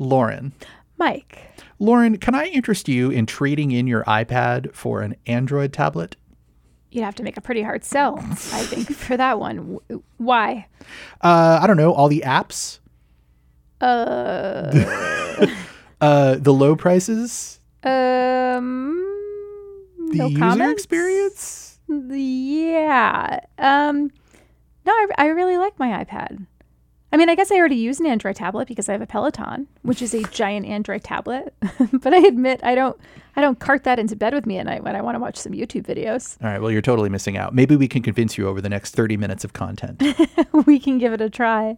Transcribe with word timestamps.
Lauren. 0.00 0.52
Mike. 0.98 1.38
Lauren, 1.78 2.16
can 2.18 2.34
I 2.34 2.46
interest 2.46 2.88
you 2.88 3.10
in 3.10 3.26
trading 3.26 3.70
in 3.70 3.86
your 3.86 4.02
iPad 4.04 4.74
for 4.74 5.02
an 5.02 5.14
Android 5.26 5.72
tablet? 5.72 6.16
You'd 6.90 7.04
have 7.04 7.14
to 7.16 7.22
make 7.22 7.36
a 7.36 7.40
pretty 7.40 7.62
hard 7.62 7.84
sell, 7.84 8.18
I 8.18 8.64
think, 8.64 8.90
for 8.96 9.16
that 9.16 9.38
one. 9.38 9.78
Why? 10.16 10.66
Uh, 11.20 11.60
I 11.62 11.66
don't 11.66 11.76
know. 11.76 11.92
All 11.92 12.08
the 12.08 12.24
apps? 12.26 12.80
Uh, 13.80 14.70
uh, 16.00 16.36
the 16.36 16.52
low 16.52 16.74
prices? 16.74 17.60
Um, 17.82 18.96
the 20.10 20.16
no 20.16 20.26
user 20.26 20.38
comments? 20.38 20.82
experience? 20.82 21.78
Yeah. 21.88 23.40
Um, 23.58 24.10
no, 24.84 24.92
I, 24.92 25.06
I 25.18 25.26
really 25.28 25.58
like 25.58 25.78
my 25.78 26.04
iPad. 26.04 26.46
I 27.12 27.16
mean, 27.16 27.28
I 27.28 27.34
guess 27.34 27.50
I 27.50 27.56
already 27.56 27.76
use 27.76 27.98
an 27.98 28.06
Android 28.06 28.36
tablet 28.36 28.68
because 28.68 28.88
I 28.88 28.92
have 28.92 29.02
a 29.02 29.06
Peloton, 29.06 29.66
which 29.82 30.00
is 30.00 30.14
a 30.14 30.22
giant 30.30 30.66
Android 30.66 31.02
tablet. 31.02 31.54
but 31.92 32.14
I 32.14 32.18
admit 32.18 32.60
I 32.62 32.74
don't 32.74 32.96
I 33.36 33.40
don't 33.40 33.58
cart 33.58 33.84
that 33.84 33.98
into 33.98 34.16
bed 34.16 34.34
with 34.34 34.46
me 34.46 34.58
at 34.58 34.66
night 34.66 34.84
when 34.84 34.96
I 34.96 35.02
want 35.02 35.16
to 35.16 35.20
watch 35.20 35.36
some 35.36 35.52
YouTube 35.52 35.86
videos. 35.86 36.36
All 36.42 36.50
right. 36.50 36.60
Well, 36.60 36.70
you're 36.70 36.82
totally 36.82 37.08
missing 37.08 37.36
out. 37.36 37.54
Maybe 37.54 37.76
we 37.76 37.88
can 37.88 38.02
convince 38.02 38.36
you 38.38 38.48
over 38.48 38.60
the 38.60 38.68
next 38.68 38.94
30 38.94 39.16
minutes 39.16 39.44
of 39.44 39.52
content. 39.52 40.02
we 40.66 40.78
can 40.78 40.98
give 40.98 41.12
it 41.12 41.20
a 41.20 41.30
try. 41.30 41.76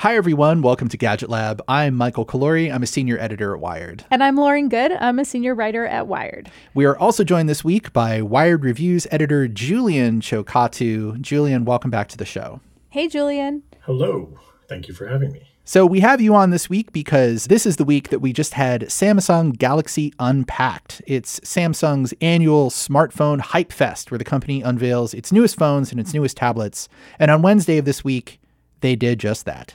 Hi, 0.00 0.16
everyone. 0.16 0.62
Welcome 0.62 0.88
to 0.88 0.96
Gadget 0.96 1.28
Lab. 1.28 1.60
I'm 1.68 1.94
Michael 1.94 2.24
Calore. 2.24 2.72
I'm 2.72 2.82
a 2.82 2.86
senior 2.86 3.18
editor 3.18 3.52
at 3.54 3.60
Wired. 3.60 4.02
And 4.10 4.24
I'm 4.24 4.34
Lauren 4.34 4.70
Goode. 4.70 4.92
I'm 4.92 5.18
a 5.18 5.26
senior 5.26 5.54
writer 5.54 5.84
at 5.84 6.06
Wired. 6.06 6.50
We 6.72 6.86
are 6.86 6.96
also 6.96 7.22
joined 7.22 7.50
this 7.50 7.62
week 7.64 7.92
by 7.92 8.22
Wired 8.22 8.64
Reviews 8.64 9.06
editor 9.10 9.46
Julian 9.46 10.22
Chokkattu. 10.22 11.20
Julian, 11.20 11.66
welcome 11.66 11.90
back 11.90 12.08
to 12.08 12.16
the 12.16 12.24
show. 12.24 12.62
Hey, 12.88 13.08
Julian. 13.08 13.62
Hello. 13.80 14.38
Thank 14.70 14.88
you 14.88 14.94
for 14.94 15.06
having 15.06 15.32
me. 15.32 15.42
So, 15.64 15.84
we 15.84 16.00
have 16.00 16.22
you 16.22 16.34
on 16.34 16.48
this 16.48 16.70
week 16.70 16.92
because 16.92 17.44
this 17.44 17.66
is 17.66 17.76
the 17.76 17.84
week 17.84 18.08
that 18.08 18.20
we 18.20 18.32
just 18.32 18.54
had 18.54 18.84
Samsung 18.84 19.58
Galaxy 19.58 20.14
Unpacked. 20.18 21.02
It's 21.06 21.40
Samsung's 21.40 22.14
annual 22.22 22.70
smartphone 22.70 23.40
hype 23.40 23.70
fest 23.70 24.10
where 24.10 24.16
the 24.16 24.24
company 24.24 24.62
unveils 24.62 25.12
its 25.12 25.30
newest 25.30 25.58
phones 25.58 25.90
and 25.90 26.00
its 26.00 26.14
newest 26.14 26.38
tablets. 26.38 26.88
And 27.18 27.30
on 27.30 27.42
Wednesday 27.42 27.76
of 27.76 27.84
this 27.84 28.02
week, 28.02 28.40
they 28.80 28.96
did 28.96 29.20
just 29.20 29.44
that. 29.44 29.74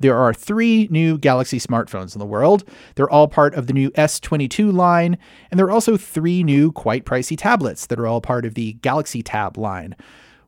There 0.00 0.16
are 0.16 0.32
three 0.32 0.86
new 0.90 1.18
Galaxy 1.18 1.58
smartphones 1.58 2.14
in 2.14 2.20
the 2.20 2.26
world. 2.26 2.64
They're 2.94 3.10
all 3.10 3.28
part 3.28 3.54
of 3.54 3.66
the 3.66 3.72
new 3.72 3.90
S22 3.90 4.72
line, 4.72 5.18
and 5.50 5.58
there 5.58 5.66
are 5.66 5.72
also 5.72 5.96
three 5.96 6.42
new 6.44 6.70
quite 6.70 7.04
pricey 7.04 7.36
tablets 7.36 7.86
that 7.86 7.98
are 7.98 8.06
all 8.06 8.20
part 8.20 8.44
of 8.44 8.54
the 8.54 8.74
Galaxy 8.74 9.22
Tab 9.22 9.56
line. 9.58 9.96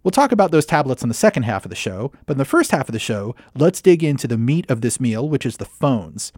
We'll 0.02 0.12
talk 0.12 0.32
about 0.32 0.50
those 0.50 0.64
tablets 0.64 1.02
in 1.02 1.08
the 1.08 1.14
second 1.14 1.42
half 1.42 1.64
of 1.64 1.68
the 1.68 1.76
show, 1.76 2.12
but 2.24 2.34
in 2.34 2.38
the 2.38 2.44
first 2.44 2.70
half 2.70 2.88
of 2.88 2.92
the 2.92 2.98
show, 2.98 3.34
let's 3.54 3.82
dig 3.82 4.02
into 4.02 4.26
the 4.26 4.38
meat 4.38 4.70
of 4.70 4.80
this 4.80 4.98
meal, 4.98 5.28
which 5.28 5.44
is 5.44 5.58
the 5.58 5.66
phones. 5.66 6.32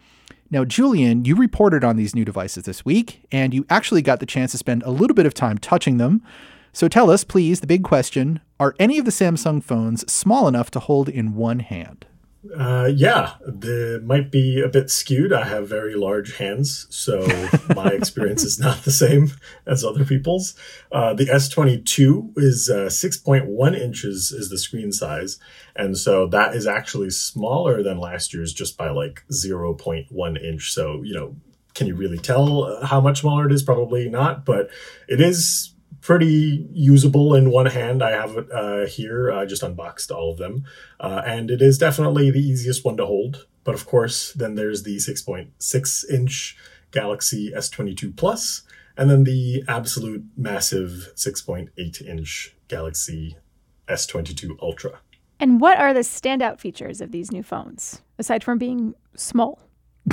Now, 0.50 0.64
Julian, 0.64 1.24
you 1.24 1.36
reported 1.36 1.84
on 1.84 1.96
these 1.96 2.14
new 2.14 2.24
devices 2.24 2.64
this 2.64 2.84
week, 2.84 3.24
and 3.30 3.55
you 3.55 3.64
actually 3.70 4.02
got 4.02 4.20
the 4.20 4.27
chance 4.27 4.50
to 4.52 4.58
spend 4.58 4.83
a 4.83 4.90
little 4.90 5.14
bit 5.14 5.27
of 5.27 5.33
time 5.33 5.58
touching 5.58 5.98
them. 5.98 6.22
So 6.72 6.88
tell 6.88 7.10
us, 7.10 7.24
please, 7.24 7.60
the 7.60 7.66
big 7.66 7.84
question 7.84 8.40
are 8.58 8.74
any 8.78 8.98
of 8.98 9.05
the 9.05 9.10
Samsung 9.10 9.62
phones 9.62 10.10
small 10.12 10.48
enough 10.48 10.70
to 10.72 10.80
hold 10.80 11.08
in 11.08 11.34
one 11.34 11.60
hand? 11.60 12.06
Uh, 12.59 12.91
yeah, 12.93 13.35
the 13.41 14.03
might 14.05 14.33
be 14.33 14.61
a 14.61 14.69
bit 14.69 14.91
skewed. 14.91 15.33
I 15.33 15.45
have 15.45 15.69
very 15.69 15.95
large 15.95 16.39
hands, 16.39 16.89
so 16.91 17.25
my 17.77 17.89
experience 17.89 18.43
is 18.43 18.59
not 18.59 18.83
the 18.83 18.91
same 18.91 19.31
as 19.65 19.85
other 19.85 20.05
people's. 20.05 20.57
Uh, 20.91 21.15
the 21.15 21.27
S22 21.27 22.33
is 22.37 22.69
uh, 22.69 22.87
6.1 22.87 23.79
inches 23.79 24.33
is 24.33 24.51
the 24.51 24.59
screen 24.59 24.91
size, 24.91 25.39
and 25.77 25.97
so 25.97 26.27
that 26.29 26.57
is 26.57 26.67
actually 26.67 27.11
smaller 27.11 27.81
than 27.81 27.98
last 27.98 28.35
year's 28.35 28.53
just 28.53 28.77
by 28.77 28.91
like 28.91 29.23
0.1 29.31 30.43
inch. 30.43 30.73
So 30.73 31.03
you 31.03 31.15
know, 31.15 31.37
can 31.75 31.86
you 31.86 31.95
really 31.95 32.19
tell 32.19 32.85
how 32.85 33.01
much 33.01 33.20
smaller 33.20 33.47
it 33.47 33.52
is? 33.52 33.63
Probably 33.63 34.08
not, 34.08 34.45
but 34.45 34.69
it 35.08 35.20
is 35.20 35.75
pretty 36.01 36.67
usable 36.73 37.35
in 37.35 37.51
one 37.51 37.67
hand. 37.67 38.03
I 38.03 38.11
have 38.11 38.36
it 38.36 38.51
uh, 38.53 38.86
here. 38.86 39.33
I 39.33 39.45
just 39.45 39.63
unboxed 39.63 40.11
all 40.11 40.33
of 40.33 40.39
them. 40.39 40.64
Uh, 40.98 41.23
and 41.25 41.51
it 41.51 41.63
is 41.63 41.79
definitely 41.79 42.30
the 42.30 42.41
easiest 42.41 42.85
one 42.85 42.97
to 42.97 43.07
hold. 43.07 43.47
But 43.64 43.75
of 43.75 43.86
course, 43.86 44.33
then 44.33 44.55
there's 44.55 44.83
the 44.83 44.97
6.6 44.97 46.11
inch 46.11 46.57
Galaxy 46.91 47.52
S22 47.57 48.17
Plus, 48.17 48.63
and 48.97 49.11
then 49.11 49.25
the 49.25 49.64
absolute 49.69 50.25
massive 50.36 51.11
6.8 51.14 52.07
inch 52.07 52.55
Galaxy 52.69 53.36
S22 53.89 54.57
Ultra. 54.61 55.01
And 55.41 55.61
what 55.61 55.79
are 55.79 55.92
the 55.92 56.01
standout 56.01 56.61
features 56.61 57.01
of 57.01 57.11
these 57.11 57.33
new 57.33 57.42
phones, 57.42 58.02
aside 58.19 58.45
from 58.45 58.58
being 58.58 58.95
small 59.17 59.61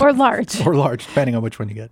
or 0.01 0.13
large? 0.13 0.59
or 0.65 0.75
large, 0.75 1.05
depending 1.05 1.35
on 1.35 1.43
which 1.43 1.59
one 1.59 1.69
you 1.69 1.75
get. 1.75 1.91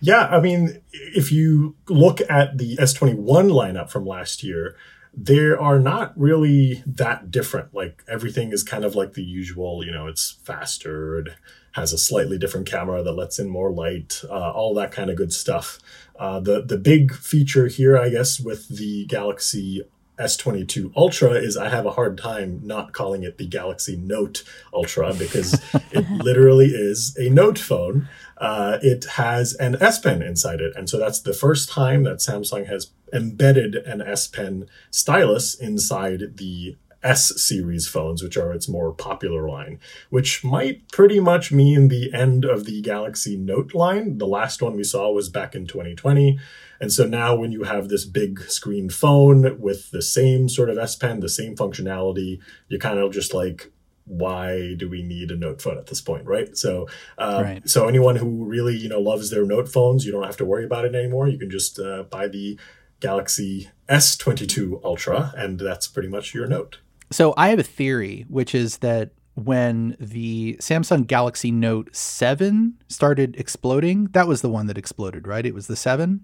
Yeah, 0.00 0.26
I 0.26 0.40
mean, 0.40 0.82
if 0.92 1.32
you 1.32 1.76
look 1.88 2.20
at 2.28 2.58
the 2.58 2.76
S21 2.76 3.50
lineup 3.50 3.90
from 3.90 4.06
last 4.06 4.42
year, 4.42 4.76
there 5.14 5.58
are 5.58 5.78
not 5.78 6.12
really 6.18 6.82
that 6.86 7.30
different. 7.30 7.74
Like 7.74 8.04
everything 8.06 8.52
is 8.52 8.62
kind 8.62 8.84
of 8.84 8.94
like 8.94 9.14
the 9.14 9.22
usual, 9.22 9.84
you 9.84 9.90
know, 9.90 10.06
it's 10.06 10.38
faster, 10.44 11.20
it 11.20 11.28
has 11.72 11.92
a 11.92 11.98
slightly 11.98 12.38
different 12.38 12.66
camera 12.66 13.02
that 13.02 13.12
lets 13.12 13.38
in 13.38 13.48
more 13.48 13.70
light, 13.70 14.22
uh, 14.28 14.50
all 14.50 14.74
that 14.74 14.92
kind 14.92 15.10
of 15.10 15.16
good 15.16 15.32
stuff. 15.32 15.78
Uh, 16.18 16.40
the 16.40 16.62
the 16.62 16.78
big 16.78 17.14
feature 17.14 17.66
here, 17.66 17.98
I 17.98 18.10
guess, 18.10 18.40
with 18.40 18.68
the 18.68 19.06
Galaxy 19.06 19.82
S22 20.18 20.92
Ultra 20.96 21.32
is 21.32 21.56
I 21.56 21.68
have 21.68 21.86
a 21.86 21.92
hard 21.92 22.16
time 22.16 22.60
not 22.62 22.92
calling 22.92 23.22
it 23.22 23.38
the 23.38 23.46
Galaxy 23.46 23.96
Note 23.96 24.42
Ultra 24.72 25.14
because 25.14 25.54
it 25.92 26.08
literally 26.10 26.66
is 26.66 27.16
a 27.18 27.28
Note 27.28 27.58
phone. 27.58 28.08
Uh, 28.38 28.78
it 28.82 29.04
has 29.16 29.54
an 29.54 29.76
S 29.80 29.98
Pen 29.98 30.22
inside 30.22 30.60
it. 30.60 30.74
And 30.76 30.88
so 30.88 30.98
that's 30.98 31.20
the 31.20 31.34
first 31.34 31.68
time 31.68 32.04
that 32.04 32.18
Samsung 32.18 32.66
has 32.66 32.90
embedded 33.12 33.76
an 33.76 34.00
S 34.00 34.26
Pen 34.26 34.66
stylus 34.90 35.54
inside 35.54 36.36
the 36.36 36.76
S 37.02 37.40
series 37.40 37.86
phones, 37.86 38.22
which 38.22 38.36
are 38.36 38.52
its 38.52 38.68
more 38.68 38.92
popular 38.92 39.48
line, 39.48 39.78
which 40.10 40.42
might 40.42 40.90
pretty 40.90 41.20
much 41.20 41.52
mean 41.52 41.88
the 41.88 42.12
end 42.12 42.44
of 42.44 42.64
the 42.64 42.80
Galaxy 42.82 43.36
Note 43.36 43.74
line. 43.74 44.18
The 44.18 44.26
last 44.26 44.60
one 44.60 44.76
we 44.76 44.84
saw 44.84 45.10
was 45.12 45.28
back 45.28 45.54
in 45.54 45.66
2020. 45.66 46.38
And 46.80 46.92
so 46.92 47.06
now 47.06 47.34
when 47.34 47.52
you 47.52 47.64
have 47.64 47.88
this 47.88 48.04
big 48.04 48.40
screen 48.42 48.90
phone 48.90 49.60
with 49.60 49.90
the 49.90 50.02
same 50.02 50.48
sort 50.48 50.70
of 50.70 50.78
S 50.78 50.96
Pen, 50.96 51.20
the 51.20 51.28
same 51.28 51.56
functionality, 51.56 52.40
you're 52.68 52.80
kind 52.80 52.98
of 52.98 53.12
just 53.12 53.34
like, 53.34 53.72
why 54.06 54.74
do 54.74 54.88
we 54.88 55.02
need 55.02 55.30
a 55.30 55.36
note 55.36 55.60
phone 55.60 55.76
at 55.76 55.86
this 55.86 56.00
point 56.00 56.24
right? 56.26 56.56
So 56.56 56.88
uh, 57.18 57.40
right. 57.44 57.68
so 57.68 57.88
anyone 57.88 58.16
who 58.16 58.44
really 58.44 58.76
you 58.76 58.88
know 58.88 59.00
loves 59.00 59.30
their 59.30 59.44
note 59.44 59.68
phones 59.68 60.06
you 60.06 60.12
don't 60.12 60.22
have 60.22 60.36
to 60.38 60.44
worry 60.44 60.64
about 60.64 60.84
it 60.84 60.94
anymore. 60.94 61.28
You 61.28 61.38
can 61.38 61.50
just 61.50 61.78
uh, 61.78 62.04
buy 62.04 62.28
the 62.28 62.58
galaxy 63.00 63.68
s22 63.88 64.82
ultra 64.82 65.32
and 65.36 65.60
that's 65.60 65.86
pretty 65.86 66.08
much 66.08 66.34
your 66.34 66.46
note. 66.46 66.78
So 67.10 67.34
i 67.36 67.48
have 67.48 67.58
a 67.58 67.64
theory 67.64 68.24
which 68.28 68.54
is 68.54 68.78
that 68.78 69.10
when 69.34 69.96
the 70.00 70.56
samsung 70.60 71.06
galaxy 71.06 71.50
note 71.50 71.94
7 71.94 72.74
started 72.88 73.36
exploding 73.36 74.04
that 74.12 74.26
was 74.26 74.40
the 74.40 74.48
one 74.48 74.66
that 74.66 74.78
exploded 74.78 75.26
right? 75.26 75.44
It 75.44 75.54
was 75.54 75.66
the 75.66 75.76
7 75.76 76.20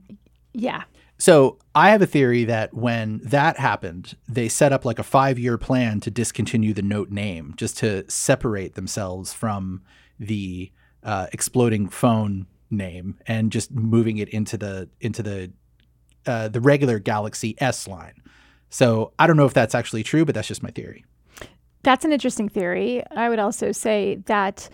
yeah 0.52 0.84
so 1.22 1.58
I 1.72 1.90
have 1.90 2.02
a 2.02 2.06
theory 2.06 2.42
that 2.46 2.74
when 2.74 3.20
that 3.22 3.56
happened, 3.56 4.16
they 4.28 4.48
set 4.48 4.72
up 4.72 4.84
like 4.84 4.98
a 4.98 5.04
five 5.04 5.38
year 5.38 5.56
plan 5.56 6.00
to 6.00 6.10
discontinue 6.10 6.74
the 6.74 6.82
Note 6.82 7.10
name 7.10 7.54
just 7.56 7.78
to 7.78 8.10
separate 8.10 8.74
themselves 8.74 9.32
from 9.32 9.82
the 10.18 10.72
uh, 11.04 11.28
exploding 11.32 11.88
phone 11.88 12.48
name 12.72 13.20
and 13.28 13.52
just 13.52 13.70
moving 13.70 14.18
it 14.18 14.30
into 14.30 14.56
the 14.56 14.88
into 15.00 15.22
the 15.22 15.52
uh, 16.26 16.48
the 16.48 16.60
regular 16.60 16.98
Galaxy 16.98 17.54
S 17.58 17.86
line. 17.86 18.20
So 18.68 19.12
I 19.16 19.28
don't 19.28 19.36
know 19.36 19.46
if 19.46 19.54
that's 19.54 19.76
actually 19.76 20.02
true, 20.02 20.24
but 20.24 20.34
that's 20.34 20.48
just 20.48 20.64
my 20.64 20.70
theory. 20.70 21.04
That's 21.84 22.04
an 22.04 22.12
interesting 22.12 22.48
theory. 22.48 23.04
I 23.14 23.28
would 23.28 23.38
also 23.38 23.70
say 23.70 24.18
that 24.26 24.68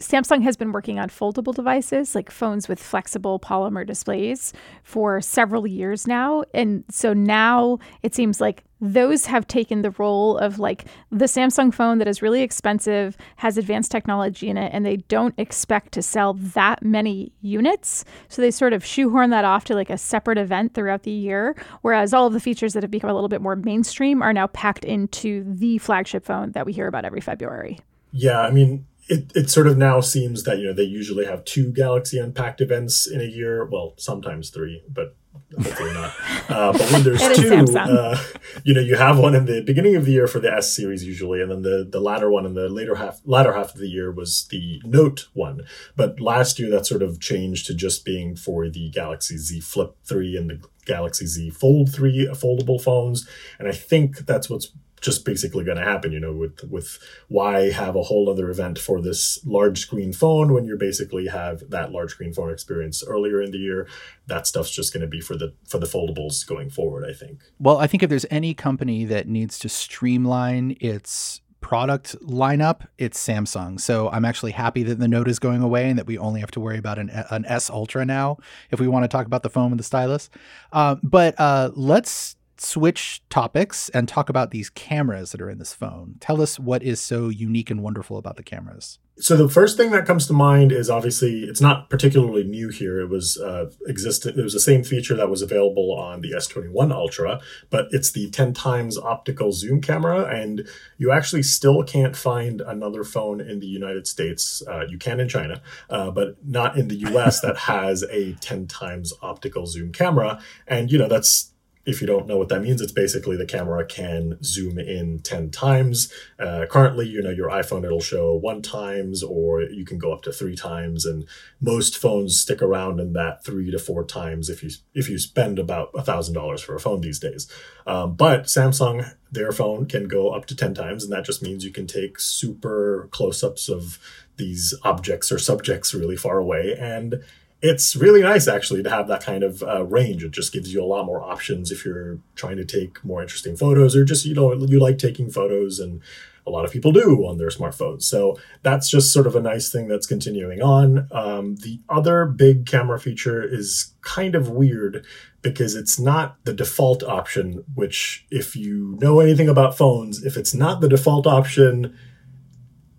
Samsung 0.00 0.42
has 0.42 0.56
been 0.56 0.72
working 0.72 0.98
on 0.98 1.08
foldable 1.08 1.54
devices, 1.54 2.14
like 2.14 2.30
phones 2.30 2.68
with 2.68 2.82
flexible 2.82 3.38
polymer 3.38 3.86
displays, 3.86 4.52
for 4.82 5.20
several 5.20 5.66
years 5.66 6.06
now. 6.06 6.42
And 6.54 6.84
so 6.90 7.12
now 7.12 7.78
it 8.02 8.14
seems 8.14 8.40
like 8.40 8.64
those 8.80 9.26
have 9.26 9.46
taken 9.46 9.82
the 9.82 9.90
role 9.90 10.38
of 10.38 10.58
like 10.58 10.86
the 11.10 11.26
Samsung 11.26 11.72
phone 11.72 11.98
that 11.98 12.08
is 12.08 12.22
really 12.22 12.40
expensive, 12.40 13.16
has 13.36 13.58
advanced 13.58 13.92
technology 13.92 14.48
in 14.48 14.56
it, 14.56 14.70
and 14.72 14.86
they 14.86 14.96
don't 14.96 15.34
expect 15.38 15.92
to 15.92 16.02
sell 16.02 16.32
that 16.32 16.82
many 16.82 17.30
units. 17.42 18.06
So 18.28 18.40
they 18.40 18.50
sort 18.50 18.72
of 18.72 18.84
shoehorn 18.84 19.28
that 19.30 19.44
off 19.44 19.64
to 19.66 19.74
like 19.74 19.90
a 19.90 19.98
separate 19.98 20.38
event 20.38 20.72
throughout 20.72 21.02
the 21.02 21.10
year. 21.10 21.54
Whereas 21.82 22.14
all 22.14 22.26
of 22.26 22.32
the 22.32 22.40
features 22.40 22.72
that 22.72 22.82
have 22.82 22.90
become 22.90 23.10
a 23.10 23.14
little 23.14 23.28
bit 23.28 23.42
more 23.42 23.56
mainstream 23.56 24.22
are 24.22 24.32
now 24.32 24.46
packed 24.46 24.86
into 24.86 25.44
the 25.46 25.76
flagship 25.76 26.24
phone 26.24 26.52
that 26.52 26.64
we 26.64 26.72
hear 26.72 26.86
about 26.86 27.04
every 27.04 27.20
February. 27.20 27.78
Yeah, 28.12 28.40
I 28.40 28.50
mean, 28.50 28.86
it, 29.10 29.32
it 29.34 29.50
sort 29.50 29.66
of 29.66 29.76
now 29.76 30.00
seems 30.00 30.44
that 30.44 30.58
you 30.58 30.66
know 30.66 30.72
they 30.72 30.84
usually 30.84 31.26
have 31.26 31.44
two 31.44 31.72
Galaxy 31.72 32.18
Unpacked 32.18 32.60
events 32.60 33.08
in 33.08 33.20
a 33.20 33.24
year. 33.24 33.64
Well, 33.64 33.94
sometimes 33.98 34.50
three, 34.50 34.82
but 34.88 35.16
hopefully 35.56 35.92
not. 35.92 36.14
Uh, 36.50 36.72
but 36.72 36.82
when 36.90 37.04
there's 37.04 37.20
two, 37.38 37.78
uh, 37.78 38.18
you 38.64 38.74
know, 38.74 38.80
you 38.80 38.96
have 38.96 39.16
one 39.16 39.36
in 39.36 39.46
the 39.46 39.62
beginning 39.62 39.94
of 39.94 40.04
the 40.04 40.10
year 40.10 40.26
for 40.26 40.40
the 40.40 40.52
S 40.52 40.74
series 40.74 41.04
usually, 41.04 41.40
and 41.40 41.48
then 41.48 41.62
the 41.62 41.86
the 41.88 42.00
latter 42.00 42.28
one 42.28 42.44
in 42.44 42.54
the 42.54 42.68
later 42.68 42.96
half 42.96 43.20
latter 43.24 43.52
half 43.52 43.72
of 43.72 43.80
the 43.80 43.88
year 43.88 44.10
was 44.10 44.48
the 44.50 44.82
Note 44.84 45.28
one. 45.32 45.60
But 45.94 46.18
last 46.18 46.58
year 46.58 46.68
that 46.70 46.86
sort 46.86 47.02
of 47.02 47.20
changed 47.20 47.66
to 47.66 47.74
just 47.74 48.04
being 48.04 48.34
for 48.34 48.68
the 48.68 48.90
Galaxy 48.90 49.36
Z 49.36 49.60
Flip 49.60 49.94
three 50.04 50.36
and 50.36 50.50
the 50.50 50.60
Galaxy 50.86 51.26
Z 51.26 51.50
Fold 51.50 51.94
three 51.94 52.28
foldable 52.32 52.82
phones, 52.82 53.28
and 53.60 53.68
I 53.68 53.72
think 53.72 54.26
that's 54.26 54.50
what's 54.50 54.72
just 55.00 55.24
basically 55.24 55.64
going 55.64 55.76
to 55.76 55.84
happen 55.84 56.12
you 56.12 56.20
know 56.20 56.32
with 56.32 56.62
with 56.70 56.98
why 57.28 57.70
have 57.70 57.96
a 57.96 58.02
whole 58.02 58.28
other 58.28 58.50
event 58.50 58.78
for 58.78 59.00
this 59.00 59.38
large 59.44 59.80
screen 59.80 60.12
phone 60.12 60.52
when 60.52 60.64
you 60.64 60.76
basically 60.76 61.26
have 61.26 61.62
that 61.70 61.92
large 61.92 62.12
screen 62.12 62.32
phone 62.32 62.50
experience 62.50 63.02
earlier 63.06 63.40
in 63.40 63.50
the 63.50 63.58
year 63.58 63.86
that 64.26 64.46
stuff's 64.46 64.70
just 64.70 64.92
going 64.92 65.00
to 65.00 65.06
be 65.06 65.20
for 65.20 65.36
the 65.36 65.54
for 65.66 65.78
the 65.78 65.86
foldables 65.86 66.46
going 66.46 66.70
forward 66.70 67.08
i 67.08 67.12
think 67.12 67.40
well 67.58 67.78
i 67.78 67.86
think 67.86 68.02
if 68.02 68.10
there's 68.10 68.26
any 68.30 68.54
company 68.54 69.04
that 69.04 69.26
needs 69.26 69.58
to 69.58 69.68
streamline 69.68 70.76
its 70.80 71.40
product 71.60 72.16
lineup, 72.20 72.86
it's 72.98 73.22
Samsung. 73.22 73.80
So 73.80 74.08
I'm 74.10 74.24
actually 74.24 74.52
happy 74.52 74.82
that 74.84 74.98
the 74.98 75.08
Note 75.08 75.28
is 75.28 75.38
going 75.38 75.62
away 75.62 75.88
and 75.90 75.98
that 75.98 76.06
we 76.06 76.18
only 76.18 76.40
have 76.40 76.50
to 76.52 76.60
worry 76.60 76.78
about 76.78 76.98
an, 76.98 77.10
an 77.30 77.44
S 77.46 77.70
Ultra 77.70 78.04
now 78.04 78.38
if 78.70 78.80
we 78.80 78.88
want 78.88 79.04
to 79.04 79.08
talk 79.08 79.26
about 79.26 79.42
the 79.42 79.50
phone 79.50 79.70
and 79.70 79.78
the 79.78 79.84
stylus. 79.84 80.30
Uh, 80.72 80.96
but 81.02 81.38
uh, 81.38 81.70
let's 81.74 82.36
switch 82.60 83.22
topics 83.30 83.88
and 83.90 84.06
talk 84.06 84.28
about 84.28 84.50
these 84.50 84.68
cameras 84.68 85.32
that 85.32 85.40
are 85.40 85.48
in 85.48 85.58
this 85.58 85.72
phone. 85.72 86.16
Tell 86.20 86.42
us 86.42 86.58
what 86.58 86.82
is 86.82 87.00
so 87.00 87.30
unique 87.30 87.70
and 87.70 87.82
wonderful 87.82 88.18
about 88.18 88.36
the 88.36 88.42
cameras. 88.42 88.98
So 89.18 89.36
the 89.36 89.48
first 89.48 89.76
thing 89.76 89.90
that 89.90 90.06
comes 90.06 90.26
to 90.26 90.32
mind 90.32 90.72
is 90.72 90.88
obviously 90.88 91.40
it's 91.40 91.60
not 91.60 91.90
particularly 91.90 92.44
new 92.44 92.70
here. 92.70 93.00
It 93.00 93.08
was 93.08 93.38
uh, 93.38 93.70
existent. 93.86 94.38
It 94.38 94.42
was 94.42 94.54
the 94.54 94.60
same 94.60 94.82
feature 94.82 95.14
that 95.16 95.28
was 95.28 95.42
available 95.42 95.94
on 95.98 96.22
the 96.22 96.32
S21 96.32 96.90
Ultra, 96.90 97.40
but 97.68 97.88
it's 97.90 98.12
the 98.12 98.30
10 98.30 98.54
times 98.54 98.96
optical 98.96 99.52
zoom 99.52 99.82
camera, 99.82 100.24
and 100.24 100.66
you 100.96 101.12
actually 101.12 101.42
still 101.42 101.82
can't 101.82 102.16
find 102.16 102.62
another 102.62 103.04
phone 103.04 103.42
in 103.42 103.60
the 103.60 103.66
United 103.66 104.06
States. 104.06 104.62
Uh, 104.66 104.86
you 104.88 104.96
can 104.96 105.20
in 105.20 105.28
China, 105.28 105.60
uh, 105.90 106.10
but 106.10 106.36
not 106.46 106.78
in 106.78 106.88
the 106.88 106.96
US 107.10 107.40
that 107.40 107.56
has 107.70 108.02
a 108.04 108.32
10 108.34 108.66
times 108.68 109.12
optical 109.20 109.66
zoom 109.66 109.92
camera. 109.92 110.40
And 110.66 110.90
you 110.90 110.98
know 110.98 111.08
that's 111.08 111.49
if 111.86 112.00
you 112.00 112.06
don't 112.06 112.26
know 112.26 112.36
what 112.36 112.50
that 112.50 112.60
means, 112.60 112.80
it's 112.80 112.92
basically 112.92 113.36
the 113.36 113.46
camera 113.46 113.84
can 113.86 114.38
zoom 114.42 114.78
in 114.78 115.20
10 115.20 115.50
times. 115.50 116.12
Uh, 116.38 116.66
currently, 116.68 117.08
you 117.08 117.22
know, 117.22 117.30
your 117.30 117.48
iPhone, 117.48 117.84
it'll 117.84 118.00
show 118.00 118.34
one 118.34 118.60
times, 118.60 119.22
or 119.22 119.62
you 119.62 119.84
can 119.84 119.98
go 119.98 120.12
up 120.12 120.22
to 120.22 120.32
three 120.32 120.54
times. 120.54 121.06
And 121.06 121.26
most 121.60 121.96
phones 121.96 122.38
stick 122.38 122.60
around 122.60 123.00
in 123.00 123.14
that 123.14 123.44
three 123.44 123.70
to 123.70 123.78
four 123.78 124.04
times 124.04 124.50
if 124.50 124.62
you, 124.62 124.70
if 124.94 125.08
you 125.08 125.18
spend 125.18 125.58
about 125.58 125.90
a 125.94 126.02
thousand 126.02 126.34
dollars 126.34 126.60
for 126.60 126.74
a 126.74 126.80
phone 126.80 127.00
these 127.00 127.18
days. 127.18 127.50
Um, 127.86 128.14
but 128.14 128.44
Samsung, 128.44 129.14
their 129.32 129.50
phone 129.50 129.86
can 129.86 130.06
go 130.06 130.30
up 130.30 130.44
to 130.46 130.56
10 130.56 130.74
times. 130.74 131.02
And 131.02 131.12
that 131.12 131.24
just 131.24 131.42
means 131.42 131.64
you 131.64 131.72
can 131.72 131.86
take 131.86 132.20
super 132.20 133.08
close 133.10 133.42
ups 133.42 133.70
of 133.70 133.98
these 134.36 134.74
objects 134.82 135.32
or 135.32 135.38
subjects 135.38 135.94
really 135.94 136.16
far 136.16 136.38
away. 136.38 136.76
And 136.78 137.22
it's 137.62 137.94
really 137.94 138.22
nice 138.22 138.48
actually 138.48 138.82
to 138.82 138.90
have 138.90 139.08
that 139.08 139.22
kind 139.22 139.42
of 139.42 139.62
uh, 139.62 139.84
range. 139.84 140.24
It 140.24 140.32
just 140.32 140.52
gives 140.52 140.72
you 140.72 140.82
a 140.82 140.86
lot 140.86 141.04
more 141.04 141.22
options 141.22 141.70
if 141.70 141.84
you're 141.84 142.18
trying 142.34 142.56
to 142.56 142.64
take 142.64 143.04
more 143.04 143.20
interesting 143.20 143.56
photos 143.56 143.94
or 143.94 144.04
just 144.04 144.24
you 144.24 144.34
know 144.34 144.52
you 144.52 144.80
like 144.80 144.98
taking 144.98 145.30
photos 145.30 145.78
and 145.78 146.00
a 146.46 146.50
lot 146.50 146.64
of 146.64 146.72
people 146.72 146.90
do 146.90 147.26
on 147.26 147.36
their 147.36 147.50
smartphones. 147.50 148.04
So 148.04 148.38
that's 148.62 148.88
just 148.88 149.12
sort 149.12 149.26
of 149.26 149.36
a 149.36 149.42
nice 149.42 149.70
thing 149.70 149.88
that's 149.88 150.06
continuing 150.06 150.62
on. 150.62 151.06
Um, 151.12 151.56
the 151.56 151.80
other 151.88 152.24
big 152.24 152.64
camera 152.64 152.98
feature 152.98 153.42
is 153.42 153.92
kind 154.00 154.34
of 154.34 154.48
weird 154.48 155.04
because 155.42 155.74
it's 155.74 155.98
not 155.98 156.42
the 156.44 156.54
default 156.54 157.02
option. 157.02 157.64
Which, 157.74 158.26
if 158.30 158.56
you 158.56 158.96
know 159.00 159.20
anything 159.20 159.50
about 159.50 159.76
phones, 159.76 160.24
if 160.24 160.38
it's 160.38 160.54
not 160.54 160.80
the 160.80 160.88
default 160.88 161.26
option, 161.26 161.94